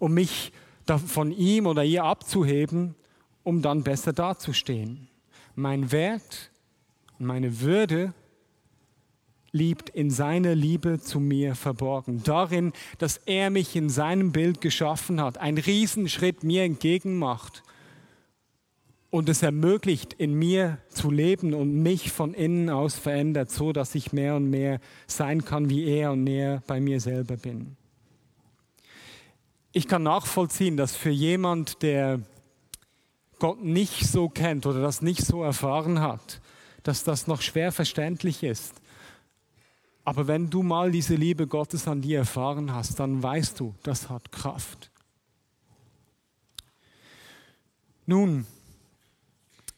um 0.00 0.12
mich 0.12 0.52
von 1.06 1.32
ihm 1.32 1.66
oder 1.66 1.84
ihr 1.84 2.04
abzuheben, 2.04 2.94
um 3.42 3.62
dann 3.62 3.82
besser 3.82 4.12
dazustehen. 4.12 5.08
Mein 5.54 5.92
Wert, 5.92 6.50
meine 7.18 7.60
Würde 7.60 8.12
liegt 9.52 9.88
in 9.88 10.10
seiner 10.10 10.54
Liebe 10.54 11.00
zu 11.00 11.18
mir 11.18 11.54
verborgen. 11.54 12.22
Darin, 12.24 12.72
dass 12.98 13.16
er 13.16 13.50
mich 13.50 13.74
in 13.74 13.88
seinem 13.88 14.32
Bild 14.32 14.60
geschaffen 14.60 15.20
hat, 15.20 15.38
einen 15.38 15.58
Riesenschritt 15.58 16.44
mir 16.44 16.64
entgegenmacht 16.64 17.62
und 19.10 19.28
es 19.28 19.42
ermöglicht, 19.42 20.12
in 20.12 20.34
mir 20.34 20.78
zu 20.88 21.10
leben 21.10 21.54
und 21.54 21.82
mich 21.82 22.12
von 22.12 22.34
innen 22.34 22.68
aus 22.68 22.96
verändert, 22.96 23.50
so 23.50 23.72
dass 23.72 23.94
ich 23.94 24.12
mehr 24.12 24.36
und 24.36 24.50
mehr 24.50 24.78
sein 25.06 25.44
kann 25.44 25.70
wie 25.70 25.86
er 25.86 26.12
und 26.12 26.22
mehr 26.24 26.62
bei 26.66 26.80
mir 26.80 27.00
selber 27.00 27.36
bin. 27.36 27.76
Ich 29.76 29.88
kann 29.88 30.04
nachvollziehen, 30.04 30.78
dass 30.78 30.96
für 30.96 31.10
jemand, 31.10 31.82
der 31.82 32.22
Gott 33.38 33.62
nicht 33.62 34.06
so 34.06 34.30
kennt 34.30 34.64
oder 34.64 34.80
das 34.80 35.02
nicht 35.02 35.20
so 35.20 35.42
erfahren 35.42 36.00
hat, 36.00 36.40
dass 36.82 37.04
das 37.04 37.26
noch 37.26 37.42
schwer 37.42 37.72
verständlich 37.72 38.42
ist. 38.42 38.80
Aber 40.02 40.28
wenn 40.28 40.48
du 40.48 40.62
mal 40.62 40.92
diese 40.92 41.14
Liebe 41.14 41.46
Gottes 41.46 41.86
an 41.88 42.00
dir 42.00 42.20
erfahren 42.20 42.72
hast, 42.72 42.98
dann 43.00 43.22
weißt 43.22 43.60
du, 43.60 43.74
das 43.82 44.08
hat 44.08 44.32
Kraft. 44.32 44.90
Nun, 48.06 48.46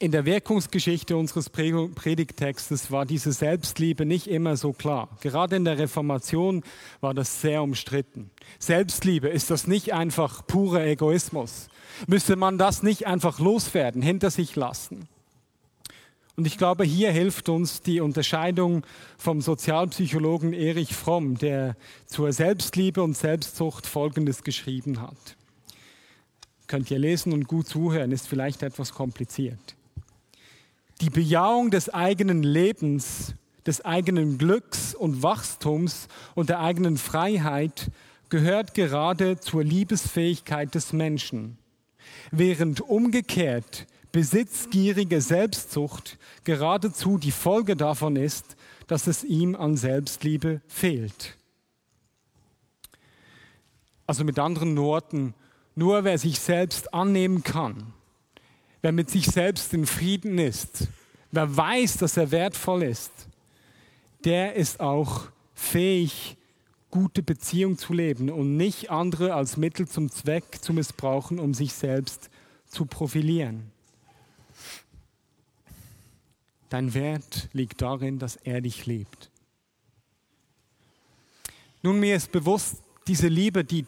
in 0.01 0.13
der 0.13 0.25
Wirkungsgeschichte 0.25 1.17
unseres 1.17 1.51
Predigtextes 1.51 2.93
war 2.93 3.05
diese 3.05 3.33
Selbstliebe 3.33 4.07
nicht 4.07 4.29
immer 4.29 4.57
so 4.57 4.73
klar. 4.73 5.09
Gerade 5.21 5.57
in 5.57 5.65
der 5.65 5.79
Reformation 5.79 6.63
war 7.01 7.15
das 7.15 7.41
sehr 7.41 7.63
umstritten. 7.63 8.31
Selbstliebe, 8.61 9.29
ist 9.29 9.51
das 9.51 9.67
nicht 9.67 9.93
einfach 9.93 10.47
purer 10.47 10.87
Egoismus? 10.87 11.69
Müsste 12.07 12.37
man 12.37 12.59
das 12.59 12.85
nicht 12.85 13.09
einfach 13.09 13.41
loswerden, 13.41 14.01
hinter 14.01 14.31
sich 14.31 14.55
lassen? 14.55 15.09
Und 16.37 16.47
ich 16.47 16.59
glaube, 16.59 16.85
hier 16.85 17.11
hilft 17.11 17.49
uns 17.49 17.83
die 17.83 18.01
Unterscheidung 18.01 18.87
vom 19.17 19.41
Sozialpsychologen 19.41 20.53
Erich 20.53 20.95
Fromm, 20.95 21.37
der 21.37 21.75
zur 22.07 22.33
Selbstliebe 22.33 23.03
und 23.03 23.17
Selbstzucht 23.17 23.89
Folgendes 23.89 24.45
geschrieben 24.45 25.01
hat. 25.01 25.37
Könnt 26.69 26.89
ihr 26.93 27.01
lesen 27.01 27.33
und 27.33 27.49
gut 27.49 27.67
zuhören, 27.67 28.13
ist 28.13 28.29
vielleicht 28.29 28.63
etwas 28.63 28.93
kompliziert. 28.93 29.75
Die 31.01 31.11
Bejahung 31.11 31.71
des 31.71 31.91
eigenen 31.91 32.43
Lebens, 32.43 33.35
des 33.67 33.85
eigenen 33.85 34.37
Glücks 34.37 34.95
und 34.95 35.23
Wachstums 35.23 36.09
und 36.35 36.49
der 36.49 36.59
eigenen 36.59 36.97
Freiheit 36.97 37.91
gehört 38.31 38.75
gerade 38.75 39.39
zur 39.39 39.63
Liebesfähigkeit 39.63 40.75
des 40.75 40.93
Menschen, 40.93 41.57
während 42.33 42.81
umgekehrt 42.81 43.87
besitzgierige 44.11 45.21
Selbstzucht 45.21 46.19
geradezu 46.45 47.19
die 47.19 47.31
Folge 47.31 47.77
davon 47.77 48.17
ist, 48.17 48.57
dass 48.89 49.07
es 49.07 49.23
ihm 49.23 49.55
an 49.55 49.77
Selbstliebe 49.77 50.63
fehlt. 50.67 51.37
Also 54.07 54.25
mit 54.25 54.39
anderen 54.39 54.77
Worten, 54.79 55.35
nur 55.77 56.03
wer 56.03 56.19
sich 56.19 56.41
selbst 56.41 56.95
annehmen 56.95 57.45
kann, 57.45 57.93
wer 58.83 58.93
mit 58.93 59.11
sich 59.11 59.27
selbst 59.27 59.73
in 59.75 59.87
Frieden 59.87 60.39
ist, 60.39 60.89
wer 61.31 61.57
weiß, 61.57 61.99
dass 61.99 62.17
er 62.17 62.31
wertvoll 62.31 62.83
ist, 62.83 63.11
der 64.25 64.55
ist 64.55 64.81
auch 64.81 65.29
fähig, 65.55 66.37
gute 66.91 67.23
Beziehung 67.23 67.77
zu 67.77 67.93
leben 67.93 68.31
und 68.31 68.57
nicht 68.57 68.91
andere 68.91 69.35
als 69.35 69.57
Mittel 69.57 69.87
zum 69.87 70.11
Zweck 70.11 70.63
zu 70.63 70.73
missbrauchen, 70.73 71.39
um 71.39 71.53
sich 71.53 71.75
selbst 71.75 72.31
zu 72.67 72.87
profilieren. 72.87 73.71
Dein 76.71 76.93
Wert 76.95 77.49
liegt 77.53 77.81
darin, 77.83 78.19
dass 78.19 78.37
er 78.37 78.61
dich 78.61 78.87
liebt. 78.87 79.31
Nun, 81.83 82.01
mir 82.01 82.17
ist 82.17 82.33
bewusst, 82.33 82.83
diese 83.07 83.29
Liebe, 83.29 83.65
die 83.65 83.87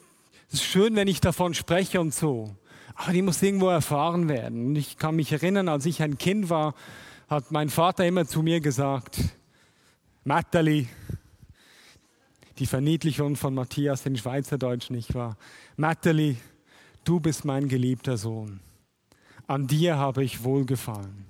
ist 0.51 0.65
schön, 0.65 0.97
wenn 0.97 1.09
ich 1.09 1.21
davon 1.21 1.55
spreche 1.55 2.01
und 2.01 2.15
so. 2.15 2.55
Aber 3.03 3.15
die 3.15 3.23
muss 3.23 3.41
irgendwo 3.41 3.71
erfahren 3.71 4.29
werden. 4.29 4.67
Und 4.67 4.77
ich 4.77 4.99
kann 4.99 5.17
mich 5.17 5.33
erinnern, 5.33 5.71
als 5.71 5.87
ich 5.87 6.03
ein 6.03 6.19
Kind 6.19 6.51
war, 6.51 6.75
hat 7.31 7.51
mein 7.51 7.71
Vater 7.71 8.07
immer 8.07 8.27
zu 8.27 8.43
mir 8.43 8.61
gesagt, 8.61 9.21
Matteli, 10.25 10.87
die 12.59 12.67
Verniedlichung 12.67 13.37
von 13.37 13.55
Matthias 13.55 14.05
in 14.05 14.19
Schweizerdeutsch 14.19 14.91
nicht 14.91 15.15
wahr? 15.15 15.39
Matteli, 15.79 16.37
du 17.05 17.21
bist 17.21 17.47
mein 17.47 17.69
geliebter 17.69 18.19
Sohn. 18.19 18.61
An 19.47 19.67
dir 19.67 19.97
habe 19.97 20.23
ich 20.23 20.45
wohlgefallen. 20.45 21.25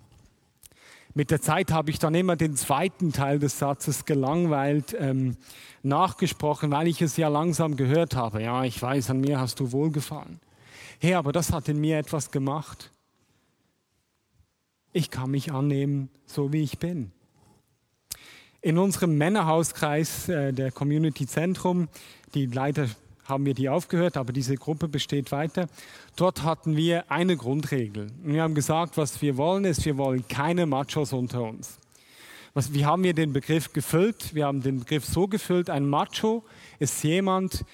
Mit 1.14 1.30
der 1.30 1.40
Zeit 1.40 1.70
habe 1.70 1.90
ich 1.90 2.00
dann 2.00 2.16
immer 2.16 2.34
den 2.34 2.56
zweiten 2.56 3.12
Teil 3.12 3.38
des 3.38 3.60
Satzes 3.60 4.06
gelangweilt 4.06 4.96
ähm, 4.98 5.36
nachgesprochen, 5.84 6.72
weil 6.72 6.88
ich 6.88 7.00
es 7.00 7.16
ja 7.16 7.28
langsam 7.28 7.76
gehört 7.76 8.16
habe. 8.16 8.42
Ja, 8.42 8.64
ich 8.64 8.82
weiß, 8.82 9.10
an 9.10 9.20
mir 9.20 9.38
hast 9.38 9.60
du 9.60 9.70
wohlgefallen. 9.70 10.40
Hey, 11.02 11.14
aber 11.14 11.32
das 11.32 11.50
hat 11.50 11.66
in 11.70 11.80
mir 11.80 11.96
etwas 11.96 12.30
gemacht. 12.30 12.90
Ich 14.92 15.10
kann 15.10 15.30
mich 15.30 15.50
annehmen, 15.50 16.10
so 16.26 16.52
wie 16.52 16.62
ich 16.62 16.78
bin. 16.78 17.10
In 18.60 18.76
unserem 18.76 19.16
Männerhauskreis 19.16 20.28
äh, 20.28 20.52
der 20.52 20.70
Community 20.70 21.26
Zentrum, 21.26 21.88
die 22.34 22.44
leider 22.44 22.86
haben 23.24 23.46
wir 23.46 23.54
die 23.54 23.70
aufgehört, 23.70 24.18
aber 24.18 24.34
diese 24.34 24.56
Gruppe 24.56 24.88
besteht 24.88 25.32
weiter. 25.32 25.68
Dort 26.16 26.42
hatten 26.42 26.76
wir 26.76 27.10
eine 27.10 27.34
Grundregel. 27.38 28.08
Wir 28.22 28.42
haben 28.42 28.54
gesagt, 28.54 28.98
was 28.98 29.22
wir 29.22 29.38
wollen, 29.38 29.64
ist, 29.64 29.86
wir 29.86 29.96
wollen 29.96 30.28
keine 30.28 30.66
Machos 30.66 31.14
unter 31.14 31.44
uns. 31.44 31.78
Was, 32.52 32.74
wie 32.74 32.84
haben 32.84 33.04
wir 33.04 33.14
den 33.14 33.32
Begriff 33.32 33.72
gefüllt? 33.72 34.34
Wir 34.34 34.44
haben 34.44 34.60
den 34.60 34.80
Begriff 34.80 35.06
so 35.06 35.28
gefüllt, 35.28 35.70
ein 35.70 35.88
Macho 35.88 36.44
ist 36.78 37.02
jemand, 37.04 37.64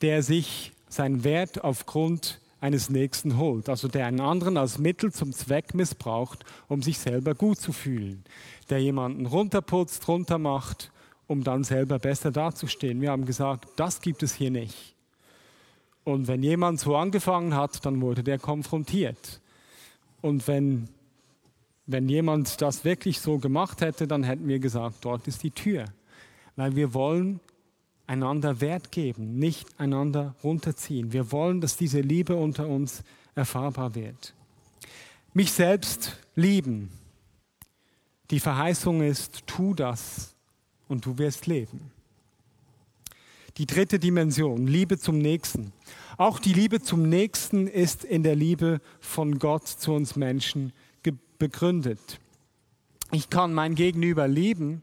der 0.00 0.22
sich 0.22 0.72
seinen 0.88 1.24
Wert 1.24 1.62
aufgrund 1.62 2.40
eines 2.60 2.90
Nächsten 2.90 3.38
holt, 3.38 3.68
also 3.68 3.88
der 3.88 4.06
einen 4.06 4.20
anderen 4.20 4.56
als 4.56 4.78
Mittel 4.78 5.12
zum 5.12 5.32
Zweck 5.32 5.74
missbraucht, 5.74 6.44
um 6.68 6.82
sich 6.82 6.98
selber 6.98 7.34
gut 7.34 7.58
zu 7.58 7.72
fühlen, 7.72 8.24
der 8.68 8.80
jemanden 8.80 9.26
runterputzt, 9.26 10.06
runtermacht, 10.08 10.92
um 11.26 11.42
dann 11.42 11.64
selber 11.64 11.98
besser 11.98 12.30
dazustehen. 12.30 13.00
Wir 13.00 13.10
haben 13.10 13.24
gesagt, 13.24 13.68
das 13.76 14.00
gibt 14.00 14.22
es 14.22 14.34
hier 14.34 14.50
nicht. 14.50 14.94
Und 16.04 16.28
wenn 16.28 16.42
jemand 16.42 16.80
so 16.80 16.96
angefangen 16.96 17.54
hat, 17.54 17.84
dann 17.86 18.00
wurde 18.00 18.22
der 18.22 18.38
konfrontiert. 18.38 19.40
Und 20.20 20.46
wenn, 20.48 20.88
wenn 21.86 22.08
jemand 22.08 22.60
das 22.60 22.84
wirklich 22.84 23.20
so 23.20 23.38
gemacht 23.38 23.80
hätte, 23.80 24.06
dann 24.06 24.24
hätten 24.24 24.48
wir 24.48 24.58
gesagt, 24.58 24.96
dort 25.02 25.26
ist 25.28 25.42
die 25.42 25.50
Tür. 25.50 25.84
Weil 26.56 26.74
wir 26.76 26.94
wollen 26.94 27.40
einander 28.10 28.60
Wert 28.60 28.90
geben, 28.90 29.38
nicht 29.38 29.68
einander 29.78 30.34
runterziehen. 30.42 31.12
Wir 31.12 31.30
wollen, 31.30 31.60
dass 31.60 31.76
diese 31.76 32.00
Liebe 32.00 32.34
unter 32.34 32.68
uns 32.68 33.04
erfahrbar 33.36 33.94
wird. 33.94 34.34
Mich 35.32 35.52
selbst 35.52 36.18
lieben. 36.34 36.90
Die 38.32 38.40
Verheißung 38.40 39.00
ist, 39.00 39.46
tu 39.46 39.74
das 39.74 40.34
und 40.88 41.06
du 41.06 41.18
wirst 41.18 41.46
leben. 41.46 41.92
Die 43.58 43.66
dritte 43.66 44.00
Dimension, 44.00 44.66
Liebe 44.66 44.98
zum 44.98 45.18
Nächsten. 45.18 45.72
Auch 46.16 46.40
die 46.40 46.52
Liebe 46.52 46.82
zum 46.82 47.08
Nächsten 47.08 47.68
ist 47.68 48.02
in 48.02 48.24
der 48.24 48.34
Liebe 48.34 48.80
von 48.98 49.38
Gott 49.38 49.68
zu 49.68 49.92
uns 49.92 50.16
Menschen 50.16 50.72
begründet. 51.38 52.18
Ich 53.12 53.30
kann 53.30 53.54
mein 53.54 53.76
Gegenüber 53.76 54.26
lieben, 54.26 54.82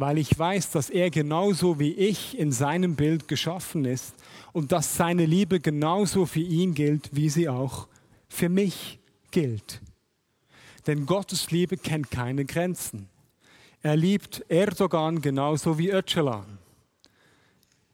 weil 0.00 0.18
ich 0.18 0.36
weiß, 0.36 0.70
dass 0.70 0.88
er 0.88 1.10
genauso 1.10 1.78
wie 1.78 1.92
ich 1.92 2.38
in 2.38 2.52
seinem 2.52 2.96
Bild 2.96 3.28
geschaffen 3.28 3.84
ist 3.84 4.14
und 4.52 4.72
dass 4.72 4.96
seine 4.96 5.26
Liebe 5.26 5.60
genauso 5.60 6.24
für 6.24 6.40
ihn 6.40 6.74
gilt, 6.74 7.10
wie 7.12 7.28
sie 7.28 7.48
auch 7.48 7.86
für 8.28 8.48
mich 8.48 8.98
gilt. 9.30 9.80
Denn 10.86 11.04
Gottes 11.04 11.50
Liebe 11.50 11.76
kennt 11.76 12.10
keine 12.10 12.46
Grenzen. 12.46 13.08
Er 13.82 13.96
liebt 13.96 14.44
Erdogan 14.48 15.20
genauso 15.20 15.78
wie 15.78 15.90
Öcalan. 15.90 16.58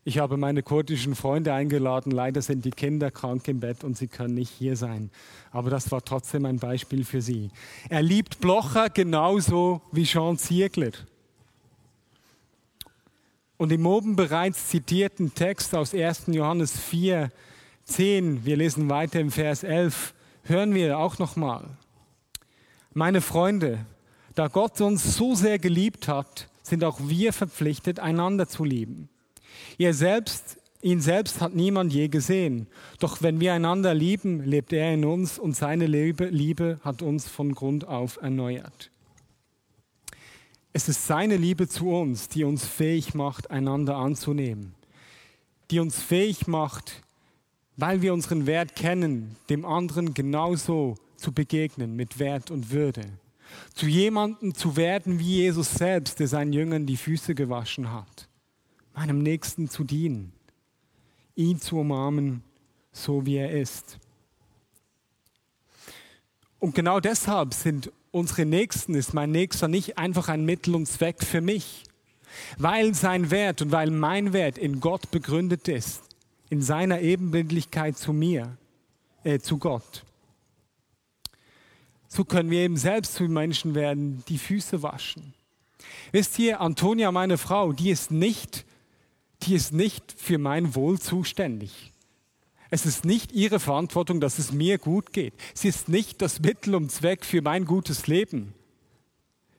Ich 0.05 0.19
habe 0.19 0.37
meine 0.37 0.63
kurdischen 0.63 1.17
Freunde 1.17 1.53
eingeladen. 1.53 2.13
Leider 2.13 2.41
sind 2.41 2.65
die 2.65 2.71
Kinder 2.71 3.11
krank 3.11 3.49
im 3.49 3.59
Bett 3.59 3.83
und 3.83 3.97
sie 3.97 4.07
können 4.07 4.35
nicht 4.35 4.53
hier 4.53 4.77
sein. 4.77 5.11
Aber 5.51 5.69
das 5.71 5.91
war 5.91 6.05
trotzdem 6.05 6.45
ein 6.45 6.59
Beispiel 6.59 7.05
für 7.05 7.21
sie. 7.21 7.51
Er 7.89 8.03
liebt 8.03 8.41
Blocher 8.41 8.89
genauso 8.91 9.83
wie 9.91 10.05
Jean 10.05 10.39
Ziegler. 10.39 10.93
Und 13.59 13.73
im 13.73 13.87
oben 13.87 14.17
bereits 14.17 14.69
zitierten 14.69 15.35
Text 15.35 15.75
aus 15.75 15.95
1. 15.95 16.25
Johannes 16.29 16.79
4, 16.79 17.31
10, 17.85 18.45
wir 18.45 18.57
lesen 18.57 18.91
weiter 18.91 19.21
im 19.21 19.31
Vers 19.31 19.63
11, 19.63 20.13
hören 20.43 20.75
wir 20.75 20.99
auch 20.99 21.19
nochmal. 21.19 21.65
Meine 22.93 23.21
Freunde, 23.21 23.87
da 24.35 24.49
Gott 24.49 24.81
uns 24.81 25.17
so 25.17 25.35
sehr 25.35 25.59
geliebt 25.59 26.09
hat, 26.09 26.49
sind 26.63 26.85
auch 26.85 26.99
wir 27.03 27.33
verpflichtet, 27.33 28.01
einander 28.01 28.49
zu 28.49 28.65
lieben. 28.65 29.09
Ihr 29.79 29.95
selbst, 29.95 30.59
ihn 30.83 31.01
selbst 31.01 31.41
hat 31.41 31.55
niemand 31.55 31.93
je 31.93 32.09
gesehen. 32.09 32.67
Doch 32.99 33.23
wenn 33.23 33.41
wir 33.41 33.55
einander 33.55 33.95
lieben, 33.95 34.45
lebt 34.45 34.73
er 34.73 34.93
in 34.93 35.05
uns 35.05 35.39
und 35.39 35.57
seine 35.57 35.87
Liebe, 35.87 36.27
Liebe 36.27 36.79
hat 36.83 37.03
uns 37.03 37.29
von 37.29 37.55
Grund 37.55 37.87
auf 37.87 38.19
erneuert. 38.21 38.91
Es 40.77 40.91
ist 40.91 41.07
seine 41.07 41.39
Liebe 41.39 41.69
zu 41.69 41.89
uns, 41.89 42.29
die 42.29 42.45
uns 42.45 42.67
fähig 42.67 43.15
macht, 43.15 43.51
einander 43.51 43.97
anzunehmen, 43.97 44.75
die 45.71 45.79
uns 45.79 46.03
fähig 46.03 46.49
macht, 46.49 47.03
weil 47.79 48.03
wir 48.03 48.13
unseren 48.13 48.45
Wert 48.45 48.77
kennen, 48.77 49.37
dem 49.49 49.65
anderen 49.65 50.13
genauso 50.13 50.99
zu 51.17 51.33
begegnen 51.33 51.97
mit 51.97 52.19
Wert 52.19 52.51
und 52.51 52.73
Würde. 52.73 53.07
Zu 53.73 53.87
jemandem 53.87 54.55
zu 54.55 54.77
werden 54.77 55.19
wie 55.19 55.37
Jesus 55.37 55.73
selbst, 55.73 56.21
der 56.21 56.29
seinen 56.29 56.53
Jüngern 56.53 56.85
die 56.85 56.99
Füße 56.99 57.35
gewaschen 57.35 57.91
hat. 57.91 58.29
Meinem 58.95 59.23
Nächsten 59.23 59.71
zu 59.71 59.83
dienen. 59.83 60.31
Ihn 61.37 61.59
zu 61.59 61.79
umarmen, 61.79 62.43
so 62.93 63.25
wie 63.25 63.37
er 63.37 63.51
ist. 63.51 63.99
Und 66.59 66.75
genau 66.75 67.01
deshalb 67.01 67.55
sind 67.55 67.91
unsere 68.17 68.47
Nächsten, 68.47 68.95
ist 68.95 69.15
mein 69.15 69.31
Nächster 69.31 69.69
nicht 69.69 69.99
einfach 69.99 70.29
ein 70.29 70.45
Mittel 70.45 70.75
und 70.75 70.87
Zweck 70.87 71.23
für 71.23 71.41
mich, 71.43 71.85
weil 72.57 72.95
sein 72.95 73.31
Wert 73.31 73.63
und 73.63 73.73
weil 73.73 73.91
mein 73.91 74.33
Wert 74.33 74.59
in 74.59 74.81
Gott 74.81 75.11
begründet 75.11 75.69
ist, 75.69 76.03
in 76.49 76.63
seiner 76.63 77.01
Ebenbildlichkeit 77.01 77.99
zu 77.99 78.13
mir, 78.13 78.57
äh, 79.23 79.39
zu 79.39 79.59
Gott. 79.59 80.05
So 82.09 82.25
können 82.25 82.51
wir 82.51 82.61
eben 82.61 82.79
selbst 82.79 83.15
zu 83.15 83.25
Menschen 83.25 83.75
werden, 83.75 84.25
die 84.29 84.39
Füße 84.39 84.83
waschen. 84.83 85.35
Wisst 86.13 86.39
ihr, 86.39 86.61
Antonia, 86.61 87.13
meine 87.13 87.37
Frau, 87.37 87.73
die 87.73 87.91
ist 87.91 88.11
nicht, 88.11 88.65
die 89.43 89.55
ist 89.55 89.73
nicht 89.73 90.15
für 90.17 90.39
mein 90.39 90.75
Wohl 90.75 90.99
zuständig. 90.99 91.93
Es 92.71 92.87
ist 92.87 93.05
nicht 93.05 93.33
ihre 93.33 93.61
Verantwortung, 93.61 94.21
dass 94.21 94.39
es 94.39 94.53
mir 94.53 94.79
gut 94.79 95.13
geht. 95.13 95.35
Sie 95.55 95.69
ist 95.69 95.89
nicht 95.89 96.21
das 96.21 96.41
Mittel 96.41 96.75
und 96.75 96.91
Zweck 96.91 97.25
für 97.25 97.43
mein 97.43 97.65
gutes 97.65 98.07
Leben. 98.07 98.55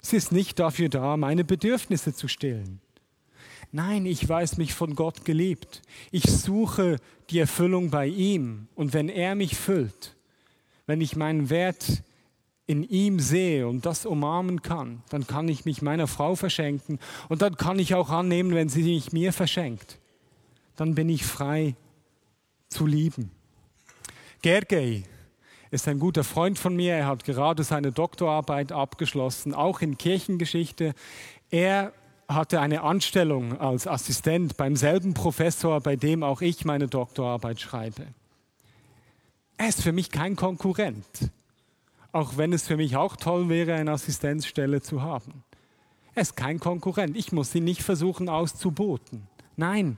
Sie 0.02 0.18
ist 0.18 0.32
nicht 0.32 0.60
dafür 0.60 0.90
da, 0.90 1.18
meine 1.18 1.44
Bedürfnisse 1.44 2.14
zu 2.14 2.28
stillen. 2.28 2.82
Nein, 3.72 4.06
ich 4.06 4.28
weiß 4.28 4.58
mich 4.58 4.74
von 4.74 4.96
Gott 4.96 5.26
geliebt. 5.26 5.82
Ich 6.12 6.24
suche 6.24 6.98
die 7.30 7.40
Erfüllung 7.40 7.90
bei 7.90 8.08
ihm. 8.08 8.68
Und 8.76 8.94
wenn 8.94 9.10
er 9.10 9.36
mich 9.36 9.56
füllt, 9.56 10.16
wenn 10.86 11.02
ich 11.02 11.16
meinen 11.16 11.50
Wert 11.50 12.04
in 12.66 12.84
ihm 12.84 13.20
sehe 13.20 13.68
und 13.68 13.86
das 13.86 14.06
umarmen 14.06 14.62
kann, 14.62 15.02
dann 15.10 15.26
kann 15.26 15.48
ich 15.48 15.66
mich 15.66 15.82
meiner 15.82 16.08
Frau 16.08 16.36
verschenken 16.36 17.00
und 17.30 17.42
dann 17.42 17.56
kann 17.56 17.80
ich 17.80 17.96
auch 17.96 18.10
annehmen, 18.10 18.54
wenn 18.54 18.68
sie 18.68 18.84
mich 18.84 19.14
mir 19.14 19.32
verschenkt. 19.32 20.00
Dann 20.76 20.94
bin 20.94 21.08
ich 21.08 21.26
frei 21.26 21.76
zu 22.70 22.86
lieben. 22.86 23.32
Gergely 24.42 25.04
ist 25.72 25.88
ein 25.88 26.00
guter 26.00 26.24
Freund 26.24 26.58
von 26.58 26.76
mir. 26.76 26.94
Er 26.94 27.08
hat 27.08 27.24
gerade 27.24 27.64
seine 27.64 27.92
Doktorarbeit 27.92 28.72
abgeschlossen, 28.72 29.54
auch 29.54 29.82
in 29.82 29.98
Kirchengeschichte. 29.98 30.94
Er 31.50 31.92
hatte 32.28 32.60
eine 32.60 32.82
Anstellung 32.82 33.60
als 33.60 33.88
Assistent 33.88 34.58
beim 34.58 34.76
selben 34.76 35.14
Professor, 35.14 35.80
bei 35.82 35.96
dem 35.96 36.24
auch 36.24 36.42
ich 36.42 36.66
meine 36.66 36.88
Doktorarbeit 36.88 37.60
schreibe. 37.60 38.08
Er 39.58 39.70
ist 39.70 39.82
für 39.82 39.92
mich 39.92 40.12
kein 40.12 40.36
Konkurrent, 40.36 41.06
auch 42.12 42.38
wenn 42.38 42.54
es 42.54 42.68
für 42.68 42.78
mich 42.78 42.96
auch 42.96 43.16
toll 43.16 43.50
wäre, 43.50 43.74
eine 43.74 43.92
Assistenzstelle 43.92 44.82
zu 44.82 45.02
haben. 45.02 45.44
Er 46.14 46.22
ist 46.22 46.36
kein 46.36 46.60
Konkurrent. 46.60 47.16
Ich 47.16 47.32
muss 47.32 47.54
ihn 47.56 47.64
nicht 47.64 47.82
versuchen 47.82 48.30
auszuboten. 48.30 49.28
Nein, 49.56 49.98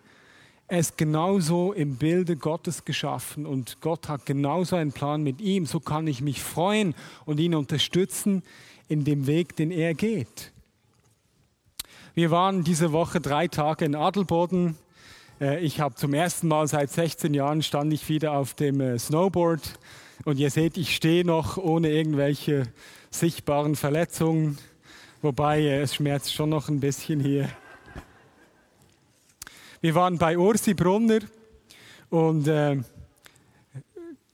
er 0.70 0.80
ist 0.80 0.98
genauso 0.98 1.74
im 1.74 1.96
Bilde 1.96 2.36
Gottes 2.36 2.86
geschaffen 2.86 3.48
und 3.48 3.82
Gott 3.82 4.08
hat 4.08 4.28
genauso 4.28 4.76
einen 4.76 4.92
Plan 4.92 5.24
mit 5.24 5.42
ihm. 5.42 5.66
So 5.66 5.80
kann 5.80 6.06
ich 6.06 6.22
mich 6.22 6.44
freuen 6.44 6.94
und 7.26 7.40
ihn 7.40 7.56
unterstützen 7.56 8.44
in 8.88 9.04
dem 9.04 9.26
Weg, 9.26 9.56
den 9.56 9.72
er 9.72 9.96
geht. 9.96 10.52
Wir 12.14 12.30
waren 12.30 12.64
diese 12.64 12.92
Woche 12.92 13.20
drei 13.20 13.48
Tage 13.48 13.84
in 13.84 13.96
Adelboden. 13.96 14.78
Äh, 15.42 15.60
ich 15.62 15.80
habe 15.80 15.96
zum 15.96 16.14
ersten 16.14 16.48
Mal 16.48 16.68
seit 16.68 16.92
16 16.92 17.34
Jahren 17.34 17.64
stand 17.64 17.92
ich 17.92 18.08
wieder 18.08 18.34
auf 18.34 18.54
dem 18.54 18.80
äh, 18.80 19.00
Snowboard 19.00 19.80
und 20.24 20.38
ihr 20.38 20.52
seht, 20.52 20.78
ich 20.78 20.96
stehe 20.96 21.26
noch 21.26 21.58
ohne 21.58 21.90
irgendwelche 21.90 22.68
sichtbaren 23.10 23.76
Verletzungen, 23.76 24.60
wobei 25.24 25.62
äh, 25.62 25.82
es 25.82 25.96
schmerzt 25.96 26.32
schon 26.32 26.50
noch 26.52 26.70
ein 26.70 26.80
bisschen 26.80 27.20
hier. 27.20 27.50
Wir 29.82 29.96
waren 29.96 30.18
bei 30.18 30.38
Ursi 30.38 30.74
Brunner 30.74 31.20
und 32.10 32.50
äh, 32.50 32.82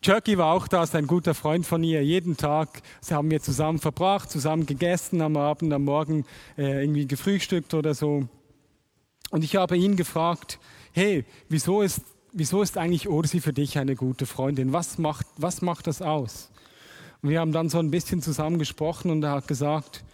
Chucky 0.02 0.40
war 0.40 0.54
auch 0.54 0.68
da, 0.68 0.82
ist 0.82 0.96
ein 0.96 1.06
guter 1.06 1.36
Freund 1.36 1.68
von 1.68 1.84
ihr. 1.84 2.04
Jeden 2.04 2.36
Tag 2.36 2.82
sie 3.00 3.14
haben 3.14 3.30
wir 3.30 3.40
zusammen 3.44 3.78
verbracht, 3.78 4.32
zusammen 4.32 4.66
gegessen, 4.66 5.22
am 5.22 5.38
Abend, 5.38 5.72
am 5.72 5.84
Morgen 5.84 6.26
äh, 6.58 6.82
irgendwie 6.82 7.06
gefrühstückt 7.06 7.76
oder 7.76 7.94
so. 7.94 8.28
Und 9.30 9.44
ich 9.44 9.56
habe 9.56 9.78
ihn 9.78 9.96
gefragt, 9.96 10.60
hey, 10.94 11.26
wieso 11.48 11.84
ist, 11.84 12.02
wieso 12.34 12.64
ist 12.64 12.76
eigentlich 12.76 13.08
Ursi 13.08 13.40
für 13.40 13.54
dich 13.54 13.78
eine 13.78 13.96
gute 13.96 14.26
Freundin? 14.26 14.74
Was 14.74 14.98
macht, 14.98 15.28
was 15.38 15.62
macht 15.62 15.86
das 15.86 16.02
aus? 16.02 16.50
Und 17.22 17.30
wir 17.30 17.40
haben 17.40 17.52
dann 17.52 17.70
so 17.70 17.78
ein 17.78 17.92
bisschen 17.92 18.24
zusammen 18.24 18.58
gesprochen 18.58 19.12
und 19.12 19.22
er 19.22 19.34
hat 19.34 19.48
gesagt, 19.48 20.06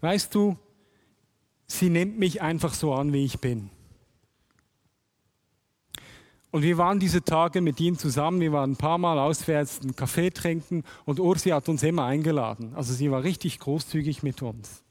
weißt 0.00 0.34
du, 0.34 0.56
sie 1.66 1.90
nimmt 1.90 2.18
mich 2.18 2.40
einfach 2.40 2.72
so 2.72 2.94
an, 2.94 3.12
wie 3.12 3.26
ich 3.26 3.40
bin. 3.40 3.68
Und 6.50 6.62
wir 6.62 6.78
waren 6.78 6.98
diese 6.98 7.22
Tage 7.22 7.60
mit 7.60 7.78
ihm 7.80 7.96
zusammen, 7.96 8.40
wir 8.40 8.52
waren 8.52 8.72
ein 8.72 8.76
paar 8.76 8.98
Mal 8.98 9.18
auswärts 9.18 9.80
einen 9.82 9.94
Kaffee 9.94 10.30
trinken 10.30 10.82
und 11.04 11.20
Ursi 11.20 11.50
hat 11.50 11.68
uns 11.68 11.82
immer 11.82 12.04
eingeladen. 12.04 12.72
Also 12.74 12.92
sie 12.92 13.10
war 13.10 13.22
richtig 13.22 13.60
großzügig 13.60 14.22
mit 14.22 14.42
uns. 14.42 14.82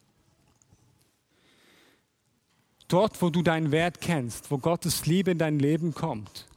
Dort, 2.88 3.22
wo 3.22 3.30
du 3.30 3.42
deinen 3.42 3.72
Wert 3.72 4.00
kennst, 4.02 4.50
wo 4.50 4.58
Gottes 4.58 5.06
Liebe 5.06 5.32
in 5.32 5.38
dein 5.38 5.60
Leben 5.60 5.94
kommt 5.94 6.48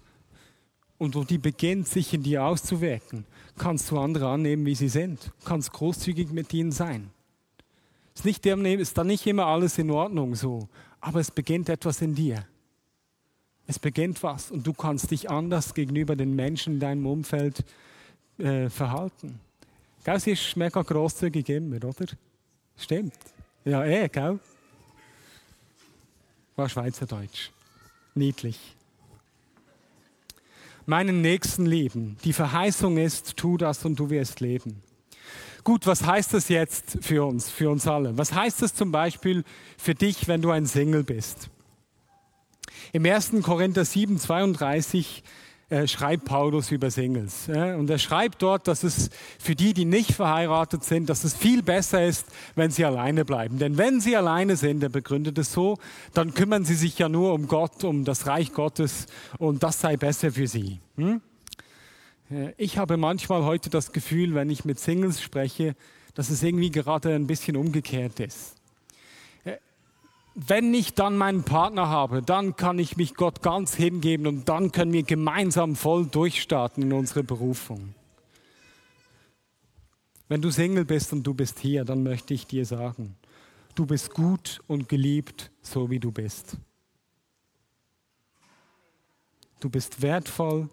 und 0.98 1.16
wo 1.16 1.24
die 1.24 1.38
beginnt, 1.38 1.88
sich 1.88 2.14
in 2.14 2.22
dir 2.22 2.44
auszuwirken, 2.44 3.26
kannst 3.58 3.90
du 3.90 3.98
andere 3.98 4.28
annehmen, 4.28 4.64
wie 4.64 4.76
sie 4.76 4.88
sind, 4.88 5.32
kannst 5.44 5.72
großzügig 5.72 6.30
mit 6.30 6.54
ihnen 6.54 6.72
sein. 6.72 7.10
Ist, 8.14 8.24
nicht, 8.24 8.46
ist 8.46 8.96
dann 8.96 9.06
nicht 9.08 9.26
immer 9.26 9.46
alles 9.46 9.78
in 9.78 9.90
Ordnung 9.90 10.36
so, 10.36 10.68
aber 11.00 11.20
es 11.20 11.30
beginnt 11.30 11.68
etwas 11.68 12.00
in 12.00 12.14
dir. 12.14 12.46
Es 13.66 13.78
beginnt 13.78 14.22
was 14.22 14.50
und 14.50 14.66
du 14.66 14.72
kannst 14.72 15.10
dich 15.10 15.30
anders 15.30 15.74
gegenüber 15.74 16.16
den 16.16 16.34
Menschen 16.34 16.74
in 16.74 16.80
deinem 16.80 17.06
Umfeld 17.06 17.64
äh, 18.38 18.68
verhalten. 18.68 19.40
Gell, 20.04 20.18
sie 20.18 20.32
ist 20.32 20.56
mega 20.56 20.82
grosszügig 20.82 21.48
immer, 21.48 21.76
oder? 21.76 22.06
Stimmt. 22.76 23.14
Ja, 23.64 23.84
eh, 23.84 24.08
gell? 24.08 24.40
War 26.56 26.68
Schweizerdeutsch. 26.68 27.50
Niedlich. 28.14 28.58
Meinen 30.84 31.22
Nächsten 31.22 31.64
lieben. 31.64 32.16
Die 32.24 32.32
Verheißung 32.32 32.98
ist, 32.98 33.36
tu 33.36 33.56
das 33.56 33.84
und 33.84 33.98
du 33.98 34.10
wirst 34.10 34.40
leben. 34.40 34.82
Gut, 35.62 35.86
was 35.86 36.04
heißt 36.04 36.34
das 36.34 36.48
jetzt 36.48 36.98
für 37.02 37.24
uns, 37.24 37.48
für 37.48 37.70
uns 37.70 37.86
alle? 37.86 38.18
Was 38.18 38.32
heißt 38.32 38.62
das 38.62 38.74
zum 38.74 38.90
Beispiel 38.90 39.44
für 39.78 39.94
dich, 39.94 40.26
wenn 40.26 40.42
du 40.42 40.50
ein 40.50 40.66
Single 40.66 41.04
bist? 41.04 41.48
Im 42.92 43.04
1. 43.06 43.32
Korinther 43.42 43.84
7, 43.84 44.18
32 44.18 45.22
äh, 45.72 45.88
schreibt 45.88 46.26
Paulus 46.26 46.70
über 46.70 46.90
Singles. 46.90 47.46
Ja? 47.46 47.76
Und 47.76 47.88
er 47.88 47.96
schreibt 47.98 48.42
dort, 48.42 48.68
dass 48.68 48.82
es 48.82 49.08
für 49.38 49.54
die, 49.54 49.72
die 49.72 49.86
nicht 49.86 50.12
verheiratet 50.12 50.84
sind, 50.84 51.08
dass 51.08 51.24
es 51.24 51.34
viel 51.34 51.62
besser 51.62 52.04
ist, 52.04 52.26
wenn 52.54 52.70
sie 52.70 52.84
alleine 52.84 53.24
bleiben. 53.24 53.58
Denn 53.58 53.78
wenn 53.78 53.98
sie 53.98 54.14
alleine 54.14 54.56
sind, 54.56 54.82
er 54.82 54.90
begründet 54.90 55.38
es 55.38 55.50
so, 55.50 55.78
dann 56.12 56.34
kümmern 56.34 56.66
sie 56.66 56.74
sich 56.74 56.98
ja 56.98 57.08
nur 57.08 57.32
um 57.32 57.48
Gott, 57.48 57.84
um 57.84 58.04
das 58.04 58.26
Reich 58.26 58.52
Gottes 58.52 59.06
und 59.38 59.62
das 59.62 59.80
sei 59.80 59.96
besser 59.96 60.32
für 60.32 60.46
sie. 60.46 60.78
Hm? 60.96 61.22
Ich 62.58 62.76
habe 62.76 62.98
manchmal 62.98 63.44
heute 63.44 63.70
das 63.70 63.92
Gefühl, 63.92 64.34
wenn 64.34 64.50
ich 64.50 64.66
mit 64.66 64.78
Singles 64.78 65.22
spreche, 65.22 65.74
dass 66.14 66.28
es 66.28 66.42
irgendwie 66.42 66.70
gerade 66.70 67.14
ein 67.14 67.26
bisschen 67.26 67.56
umgekehrt 67.56 68.20
ist 68.20 68.61
wenn 70.34 70.72
ich 70.72 70.94
dann 70.94 71.16
meinen 71.18 71.42
Partner 71.42 71.88
habe, 71.88 72.22
dann 72.22 72.56
kann 72.56 72.78
ich 72.78 72.96
mich 72.96 73.14
Gott 73.14 73.42
ganz 73.42 73.74
hingeben 73.74 74.26
und 74.26 74.48
dann 74.48 74.72
können 74.72 74.92
wir 74.92 75.02
gemeinsam 75.02 75.76
voll 75.76 76.06
durchstarten 76.06 76.82
in 76.82 76.92
unsere 76.92 77.22
Berufung. 77.22 77.94
Wenn 80.28 80.40
du 80.40 80.50
Single 80.50 80.86
bist 80.86 81.12
und 81.12 81.24
du 81.24 81.34
bist 81.34 81.58
hier, 81.58 81.84
dann 81.84 82.02
möchte 82.02 82.32
ich 82.32 82.46
dir 82.46 82.64
sagen, 82.64 83.16
du 83.74 83.84
bist 83.84 84.14
gut 84.14 84.62
und 84.66 84.88
geliebt, 84.88 85.50
so 85.60 85.90
wie 85.90 86.00
du 86.00 86.10
bist. 86.10 86.56
Du 89.60 89.68
bist 89.68 90.00
wertvoll, 90.00 90.70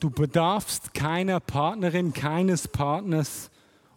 du 0.00 0.08
bedarfst 0.08 0.94
keiner 0.94 1.40
Partnerin, 1.40 2.14
keines 2.14 2.66
Partners, 2.66 3.50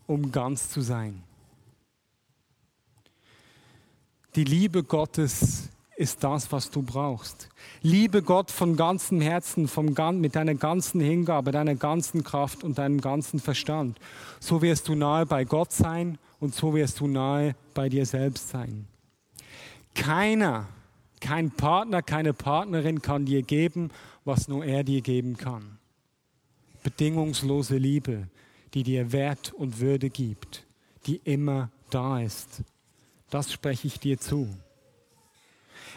um 0.05 0.31
ganz 0.31 0.69
zu 0.69 0.81
sein. 0.81 1.23
Die 4.37 4.43
Liebe 4.43 4.83
Gottes 4.83 5.69
ist 5.95 6.23
das, 6.23 6.51
was 6.51 6.69
du 6.69 6.83
brauchst. 6.83 7.49
Liebe 7.81 8.21
Gott 8.21 8.51
von 8.51 8.75
ganzem 8.75 9.19
Herzen, 9.19 9.67
vom, 9.67 9.95
mit 10.21 10.35
deiner 10.35 10.53
ganzen 10.53 11.01
Hingabe, 11.01 11.51
deiner 11.51 11.73
ganzen 11.73 12.23
Kraft 12.23 12.63
und 12.63 12.77
deinem 12.77 13.01
ganzen 13.01 13.39
Verstand. 13.39 13.97
So 14.39 14.61
wirst 14.61 14.89
du 14.89 14.93
nahe 14.93 15.25
bei 15.25 15.43
Gott 15.43 15.73
sein 15.73 16.19
und 16.39 16.53
so 16.53 16.75
wirst 16.75 16.99
du 16.99 17.07
nahe 17.07 17.55
bei 17.73 17.89
dir 17.89 18.05
selbst 18.05 18.49
sein. 18.49 18.85
Keiner, 19.95 20.67
kein 21.19 21.49
Partner, 21.49 22.03
keine 22.03 22.33
Partnerin 22.33 23.01
kann 23.01 23.25
dir 23.25 23.41
geben, 23.41 23.89
was 24.23 24.47
nur 24.47 24.63
er 24.63 24.83
dir 24.83 25.01
geben 25.01 25.35
kann. 25.35 25.79
Bedingungslose 26.83 27.77
Liebe, 27.77 28.27
die 28.75 28.83
dir 28.83 29.11
Wert 29.11 29.51
und 29.51 29.79
Würde 29.79 30.11
gibt, 30.11 30.67
die 31.07 31.15
immer 31.23 31.71
da 31.89 32.21
ist. 32.21 32.61
Das 33.29 33.51
spreche 33.51 33.87
ich 33.87 33.99
dir 33.99 34.19
zu. 34.19 34.47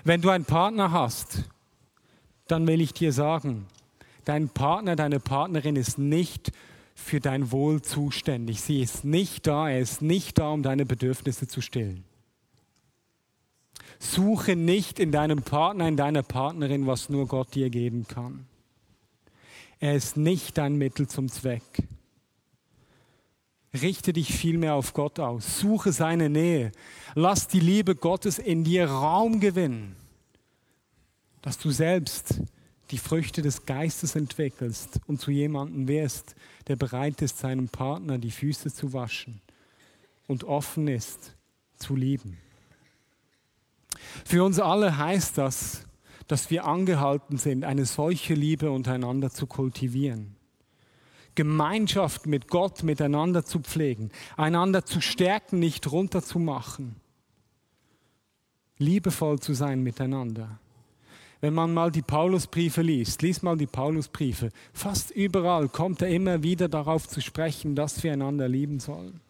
Wenn 0.05 0.21
du 0.21 0.31
einen 0.31 0.45
Partner 0.45 0.91
hast, 0.93 1.45
dann 2.49 2.67
will 2.67 2.81
ich 2.81 2.93
dir 2.93 3.13
sagen, 3.13 3.67
dein 4.25 4.49
Partner, 4.49 4.97
deine 4.97 5.21
Partnerin 5.21 5.77
ist 5.77 5.99
nicht 5.99 6.53
für 6.95 7.21
dein 7.21 7.51
Wohl 7.53 7.83
zuständig. 7.83 8.61
Sie 8.61 8.81
ist 8.81 9.05
nicht 9.05 9.47
da, 9.47 9.69
er 9.69 9.81
ist 9.81 10.03
nicht 10.03 10.39
da, 10.39 10.51
um 10.51 10.63
deine 10.63 10.87
Bedürfnisse 10.87 11.47
zu 11.47 11.61
stillen. 11.61 12.05
Suche 13.99 14.57
nicht 14.57 14.99
in 14.99 15.13
deinem 15.13 15.43
Partner, 15.43 15.87
in 15.87 15.97
deiner 15.97 16.23
Partnerin, 16.23 16.87
was 16.87 17.09
nur 17.09 17.27
Gott 17.27 17.55
dir 17.55 17.71
geben 17.71 18.07
kann. 18.09 18.47
Er 19.79 19.95
ist 19.95 20.17
nicht 20.17 20.59
dein 20.59 20.77
Mittel 20.77 21.09
zum 21.09 21.29
Zweck. 21.29 21.63
Richte 23.73 24.13
dich 24.13 24.33
vielmehr 24.33 24.75
auf 24.75 24.95
Gott 24.95 25.21
aus. 25.21 25.61
Suche 25.61 25.93
seine 25.93 26.29
Nähe. 26.29 26.73
Lass 27.15 27.47
die 27.47 27.61
Liebe 27.61 27.95
Gottes 27.95 28.39
in 28.39 28.65
dir 28.65 28.87
Raum 28.87 29.39
gewinnen, 29.39 29.95
dass 31.43 31.59
du 31.59 31.71
selbst 31.71 32.41
die 32.91 32.99
Früchte 32.99 33.43
des 33.43 33.67
Geistes 33.67 34.17
entwickelst 34.17 35.01
und 35.07 35.21
zu 35.21 35.31
jemandem 35.31 35.87
wirst, 35.87 36.35
der 36.67 36.77
bereit 36.77 37.23
ist, 37.23 37.39
seinem 37.39 37.69
Partner 37.69 38.19
die 38.19 38.33
Füße 38.33 38.73
zu 38.73 38.93
waschen 38.93 39.41
und 40.27 40.45
offen 40.45 40.89
ist 40.89 41.37
zu 41.77 41.95
lieben. 41.95 42.39
Für 44.25 44.45
uns 44.45 44.59
alle 44.59 44.97
heißt 44.97 45.39
das, 45.39 45.85
dass 46.27 46.51
wir 46.51 46.65
angehalten 46.65 47.39
sind, 47.39 47.65
eine 47.65 47.87
solche 47.87 48.35
Liebe 48.35 48.71
untereinander 48.71 49.31
zu 49.31 49.47
kultivieren. 49.47 50.37
Gemeinschaft 51.35 52.27
mit 52.27 52.49
Gott 52.49 52.83
miteinander 52.83 53.45
zu 53.45 53.61
pflegen, 53.61 54.11
einander 54.37 54.85
zu 54.85 55.01
stärken, 55.01 55.59
nicht 55.59 55.91
runterzumachen, 55.91 56.97
liebevoll 58.79 59.39
zu 59.39 59.55
sein 59.55 59.83
miteinander. 59.83 60.59
Wenn 61.41 61.55
man 61.55 61.73
mal 61.73 61.91
die 61.91 62.03
Paulusbriefe 62.03 62.83
liest, 62.83 63.23
liest 63.23 63.43
mal 63.43 63.57
die 63.57 63.67
Paulusbriefe, 63.67 64.51
fast 64.75 65.11
überall 65.11 65.69
kommt 65.69 66.03
er 66.03 66.09
immer 66.09 66.43
wieder 66.43 66.69
darauf 66.69 67.09
zu 67.09 67.21
sprechen, 67.21 67.75
dass 67.75 68.03
wir 68.03 68.13
einander 68.13 68.47
lieben 68.47 68.79
sollen. 68.79 69.21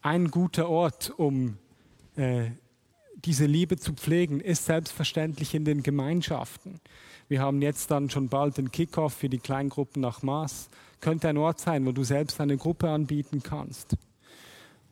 Ein 0.00 0.30
guter 0.30 0.68
Ort, 0.68 1.12
um 1.16 1.58
äh, 2.14 2.50
diese 3.24 3.46
Liebe 3.46 3.76
zu 3.76 3.94
pflegen, 3.94 4.40
ist 4.40 4.66
selbstverständlich 4.66 5.54
in 5.54 5.64
den 5.64 5.82
Gemeinschaften. 5.82 6.80
Wir 7.28 7.42
haben 7.42 7.60
jetzt 7.60 7.90
dann 7.90 8.08
schon 8.08 8.28
bald 8.28 8.56
den 8.56 8.72
Kickoff 8.72 9.12
für 9.12 9.28
die 9.28 9.38
Kleingruppen 9.38 10.00
nach 10.00 10.22
Maß. 10.22 10.70
Könnte 11.00 11.28
ein 11.28 11.36
Ort 11.36 11.60
sein, 11.60 11.84
wo 11.84 11.92
du 11.92 12.02
selbst 12.02 12.40
eine 12.40 12.56
Gruppe 12.56 12.88
anbieten 12.88 13.42
kannst. 13.42 13.96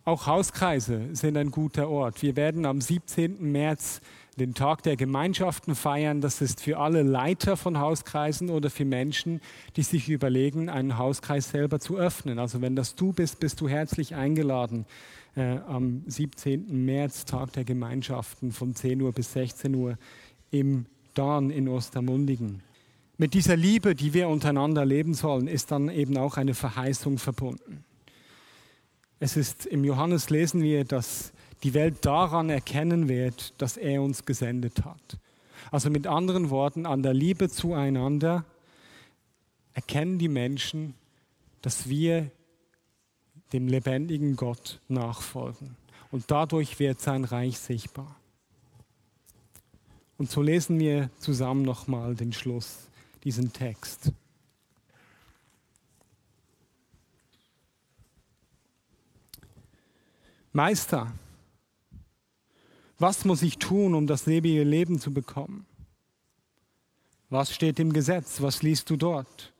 Auch 0.04 0.26
Hauskreise 0.26 1.08
sind 1.14 1.36
ein 1.36 1.50
guter 1.50 1.88
Ort. 1.88 2.22
Wir 2.22 2.36
werden 2.36 2.64
am 2.64 2.80
17. 2.80 3.50
März 3.50 4.00
den 4.38 4.54
Tag 4.54 4.82
der 4.82 4.96
Gemeinschaften 4.96 5.74
feiern. 5.74 6.20
Das 6.20 6.40
ist 6.40 6.60
für 6.60 6.78
alle 6.78 7.02
Leiter 7.02 7.56
von 7.56 7.80
Hauskreisen 7.80 8.50
oder 8.50 8.70
für 8.70 8.84
Menschen, 8.84 9.40
die 9.74 9.82
sich 9.82 10.08
überlegen, 10.08 10.68
einen 10.68 10.98
Hauskreis 10.98 11.50
selber 11.50 11.80
zu 11.80 11.96
öffnen. 11.96 12.38
Also 12.38 12.60
wenn 12.60 12.76
das 12.76 12.94
du 12.94 13.12
bist, 13.12 13.40
bist 13.40 13.60
du 13.60 13.68
herzlich 13.68 14.14
eingeladen 14.14 14.84
äh, 15.34 15.58
am 15.66 16.02
17. 16.06 16.84
März, 16.84 17.24
Tag 17.24 17.54
der 17.54 17.64
Gemeinschaften 17.64 18.52
von 18.52 18.74
10 18.74 19.00
Uhr 19.00 19.12
bis 19.12 19.32
16 19.32 19.74
Uhr 19.74 19.98
im 20.50 20.86
Dorn 21.16 21.50
in 21.50 21.68
Ostermundigen. 21.68 22.62
Mit 23.18 23.34
dieser 23.34 23.56
Liebe, 23.56 23.94
die 23.94 24.12
wir 24.12 24.28
untereinander 24.28 24.84
leben 24.84 25.14
sollen, 25.14 25.48
ist 25.48 25.70
dann 25.70 25.88
eben 25.88 26.16
auch 26.18 26.36
eine 26.36 26.54
Verheißung 26.54 27.18
verbunden. 27.18 27.84
Es 29.18 29.36
ist 29.36 29.64
im 29.64 29.84
Johannes 29.84 30.28
lesen 30.28 30.62
wir, 30.62 30.84
dass 30.84 31.32
die 31.62 31.72
Welt 31.72 32.04
daran 32.04 32.50
erkennen 32.50 33.08
wird, 33.08 33.54
dass 33.60 33.78
er 33.78 34.02
uns 34.02 34.26
gesendet 34.26 34.84
hat. 34.84 35.18
Also 35.70 35.88
mit 35.88 36.06
anderen 36.06 36.50
Worten, 36.50 36.84
an 36.84 37.02
der 37.02 37.14
Liebe 37.14 37.48
zueinander 37.48 38.44
erkennen 39.72 40.18
die 40.18 40.28
Menschen, 40.28 40.94
dass 41.62 41.88
wir 41.88 42.30
dem 43.52 43.68
lebendigen 43.68 44.36
Gott 44.36 44.80
nachfolgen. 44.88 45.76
Und 46.10 46.30
dadurch 46.30 46.78
wird 46.78 47.00
sein 47.00 47.24
Reich 47.24 47.58
sichtbar. 47.58 48.15
Und 50.18 50.30
so 50.30 50.40
lesen 50.40 50.78
wir 50.78 51.10
zusammen 51.18 51.62
nochmal 51.62 52.14
den 52.14 52.32
Schluss, 52.32 52.88
diesen 53.24 53.52
Text. 53.52 54.12
Meister, 60.52 61.12
was 62.98 63.26
muss 63.26 63.42
ich 63.42 63.58
tun, 63.58 63.94
um 63.94 64.06
das 64.06 64.26
ewige 64.26 64.64
Leben 64.64 64.98
zu 64.98 65.12
bekommen? 65.12 65.66
Was 67.28 67.54
steht 67.54 67.78
im 67.78 67.92
Gesetz? 67.92 68.40
Was 68.40 68.62
liest 68.62 68.88
du 68.88 68.96
dort? 68.96 69.52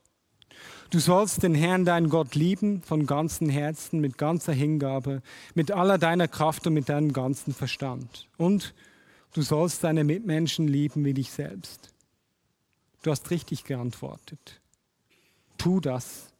Du 0.88 1.00
sollst 1.00 1.42
den 1.42 1.54
Herrn, 1.54 1.84
deinen 1.84 2.08
Gott, 2.08 2.34
lieben 2.34 2.80
von 2.80 3.06
ganzem 3.06 3.50
Herzen, 3.50 4.00
mit 4.00 4.16
ganzer 4.16 4.52
Hingabe, 4.52 5.20
mit 5.54 5.72
aller 5.72 5.98
deiner 5.98 6.28
Kraft 6.28 6.66
und 6.66 6.74
mit 6.74 6.88
deinem 6.88 7.12
ganzen 7.12 7.52
Verstand. 7.52 8.28
Und 8.38 8.72
Du 9.32 9.42
sollst 9.42 9.84
deine 9.84 10.04
Mitmenschen 10.04 10.66
lieben 10.66 11.04
wie 11.04 11.14
dich 11.14 11.30
selbst. 11.30 11.92
Du 13.02 13.10
hast 13.10 13.30
richtig 13.30 13.64
geantwortet. 13.64 14.60
Tu 15.58 15.80
das 15.80 16.32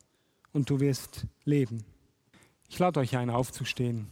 und 0.52 0.70
du 0.70 0.80
wirst 0.80 1.26
leben. 1.44 1.84
Ich 2.68 2.78
lade 2.78 3.00
euch 3.00 3.16
ein, 3.16 3.30
aufzustehen. 3.30 4.08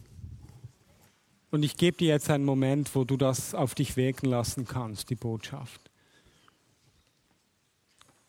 Und 1.51 1.63
ich 1.63 1.77
gebe 1.77 1.97
dir 1.97 2.09
jetzt 2.09 2.29
einen 2.29 2.45
Moment, 2.45 2.95
wo 2.95 3.03
du 3.03 3.17
das 3.17 3.55
auf 3.55 3.75
dich 3.75 3.97
wirken 3.97 4.27
lassen 4.27 4.65
kannst, 4.65 5.09
die 5.09 5.15
Botschaft. 5.15 5.89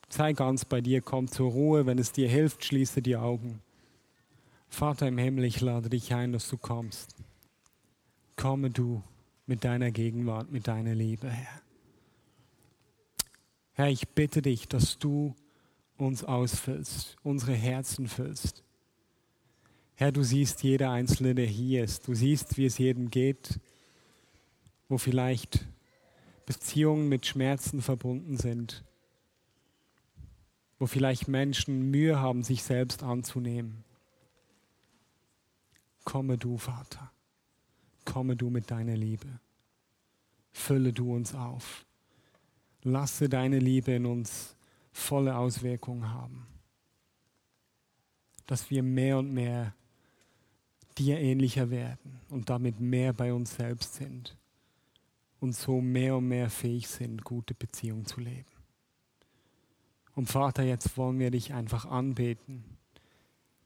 Sei 0.09 0.33
ganz 0.33 0.65
bei 0.65 0.81
dir, 0.81 1.03
komm 1.03 1.29
zur 1.29 1.51
Ruhe. 1.51 1.87
Wenn 1.87 1.99
es 1.99 2.13
dir 2.13 2.29
hilft, 2.29 2.65
schließe 2.65 3.03
die 3.03 3.17
Augen. 3.17 3.61
Vater 4.69 5.09
im 5.09 5.19
Himmel, 5.19 5.45
ich 5.45 5.61
lade 5.61 5.89
dich 5.89 6.15
ein, 6.15 6.33
dass 6.33 6.49
du 6.49 6.57
kommst. 6.57 7.15
Komme 8.37 8.71
du 8.71 9.03
mit 9.47 9.65
deiner 9.65 9.93
Gegenwart, 9.93 10.51
mit 10.51 10.67
deiner 10.67 10.95
Liebe, 10.95 11.31
Herr. 11.31 11.63
Herr, 13.73 13.89
ich 13.89 14.09
bitte 14.09 14.43
dich, 14.43 14.69
dass 14.69 14.99
du 14.99 15.35
uns 15.97 16.25
ausfüllst, 16.25 17.17
unsere 17.23 17.55
Herzen 17.55 18.09
füllst. 18.09 18.65
Herr, 19.95 20.13
du 20.13 20.23
siehst 20.23 20.63
jeder 20.63 20.91
Einzelne, 20.91 21.35
der 21.35 21.47
hier 21.47 21.85
ist. 21.85 22.09
Du 22.09 22.15
siehst, 22.15 22.57
wie 22.59 22.67
es 22.67 22.79
jedem 22.79 23.11
geht, 23.11 23.61
wo 24.89 24.99
vielleicht 24.99 25.67
Beziehungen 26.45 27.09
mit 27.09 27.27
Schmerzen 27.27 27.83
verbunden 27.83 28.37
sind, 28.37 28.85
wo 30.79 30.87
vielleicht 30.87 31.29
Menschen 31.29 31.91
Mühe 31.91 32.19
haben, 32.19 32.43
sich 32.43 32.63
selbst 32.63 33.03
anzunehmen. 33.03 33.85
Komme 36.05 36.37
du, 36.37 36.59
Vater 36.59 37.11
komme 38.07 38.37
du 38.37 38.49
mit 38.49 38.71
deiner 38.71 38.97
Liebe. 38.97 39.29
Fülle 40.53 40.95
du 40.95 41.15
uns 41.15 41.35
auf. 41.35 41.85
Lasse 42.83 43.29
deine 43.29 43.59
Liebe 43.59 43.93
in 43.93 44.07
uns 44.07 44.57
volle 44.93 45.37
Auswirkungen 45.37 46.11
haben. 46.11 46.47
Dass 48.47 48.71
wir 48.71 48.83
mehr 48.83 49.19
und 49.19 49.35
mehr 49.35 49.75
dir 50.97 51.19
ähnlicher 51.19 51.69
werden 51.69 52.21
und 52.31 52.49
damit 52.49 52.81
mehr 52.81 53.13
bei 53.13 53.35
uns 53.35 53.57
selbst 53.57 53.97
sind 53.97 54.35
und 55.41 55.55
so 55.55 55.83
mehr 55.83 56.17
und 56.17 56.29
mehr 56.29 56.49
fähig 56.49 56.89
sind, 56.89 57.23
gute 57.23 57.53
Beziehungen 57.53 58.07
zu 58.07 58.21
leben. 58.21 58.47
Und 60.15 60.31
Vater, 60.31 60.63
jetzt 60.63 60.97
wollen 60.97 61.19
wir 61.19 61.31
dich 61.31 61.53
einfach 61.53 61.85
anbeten, 61.85 62.65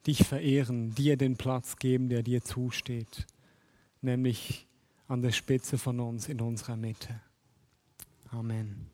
dich 0.08 0.26
verehren, 0.26 0.92
dir 0.96 1.16
den 1.16 1.36
Platz 1.36 1.76
geben, 1.76 2.08
der 2.08 2.24
dir 2.24 2.42
zusteht 2.42 3.26
nämlich 4.02 4.66
an 5.08 5.22
der 5.22 5.32
Spitze 5.32 5.78
von 5.78 6.00
uns 6.00 6.28
in 6.28 6.40
unserer 6.40 6.76
Mitte. 6.76 7.20
Amen. 8.30 8.90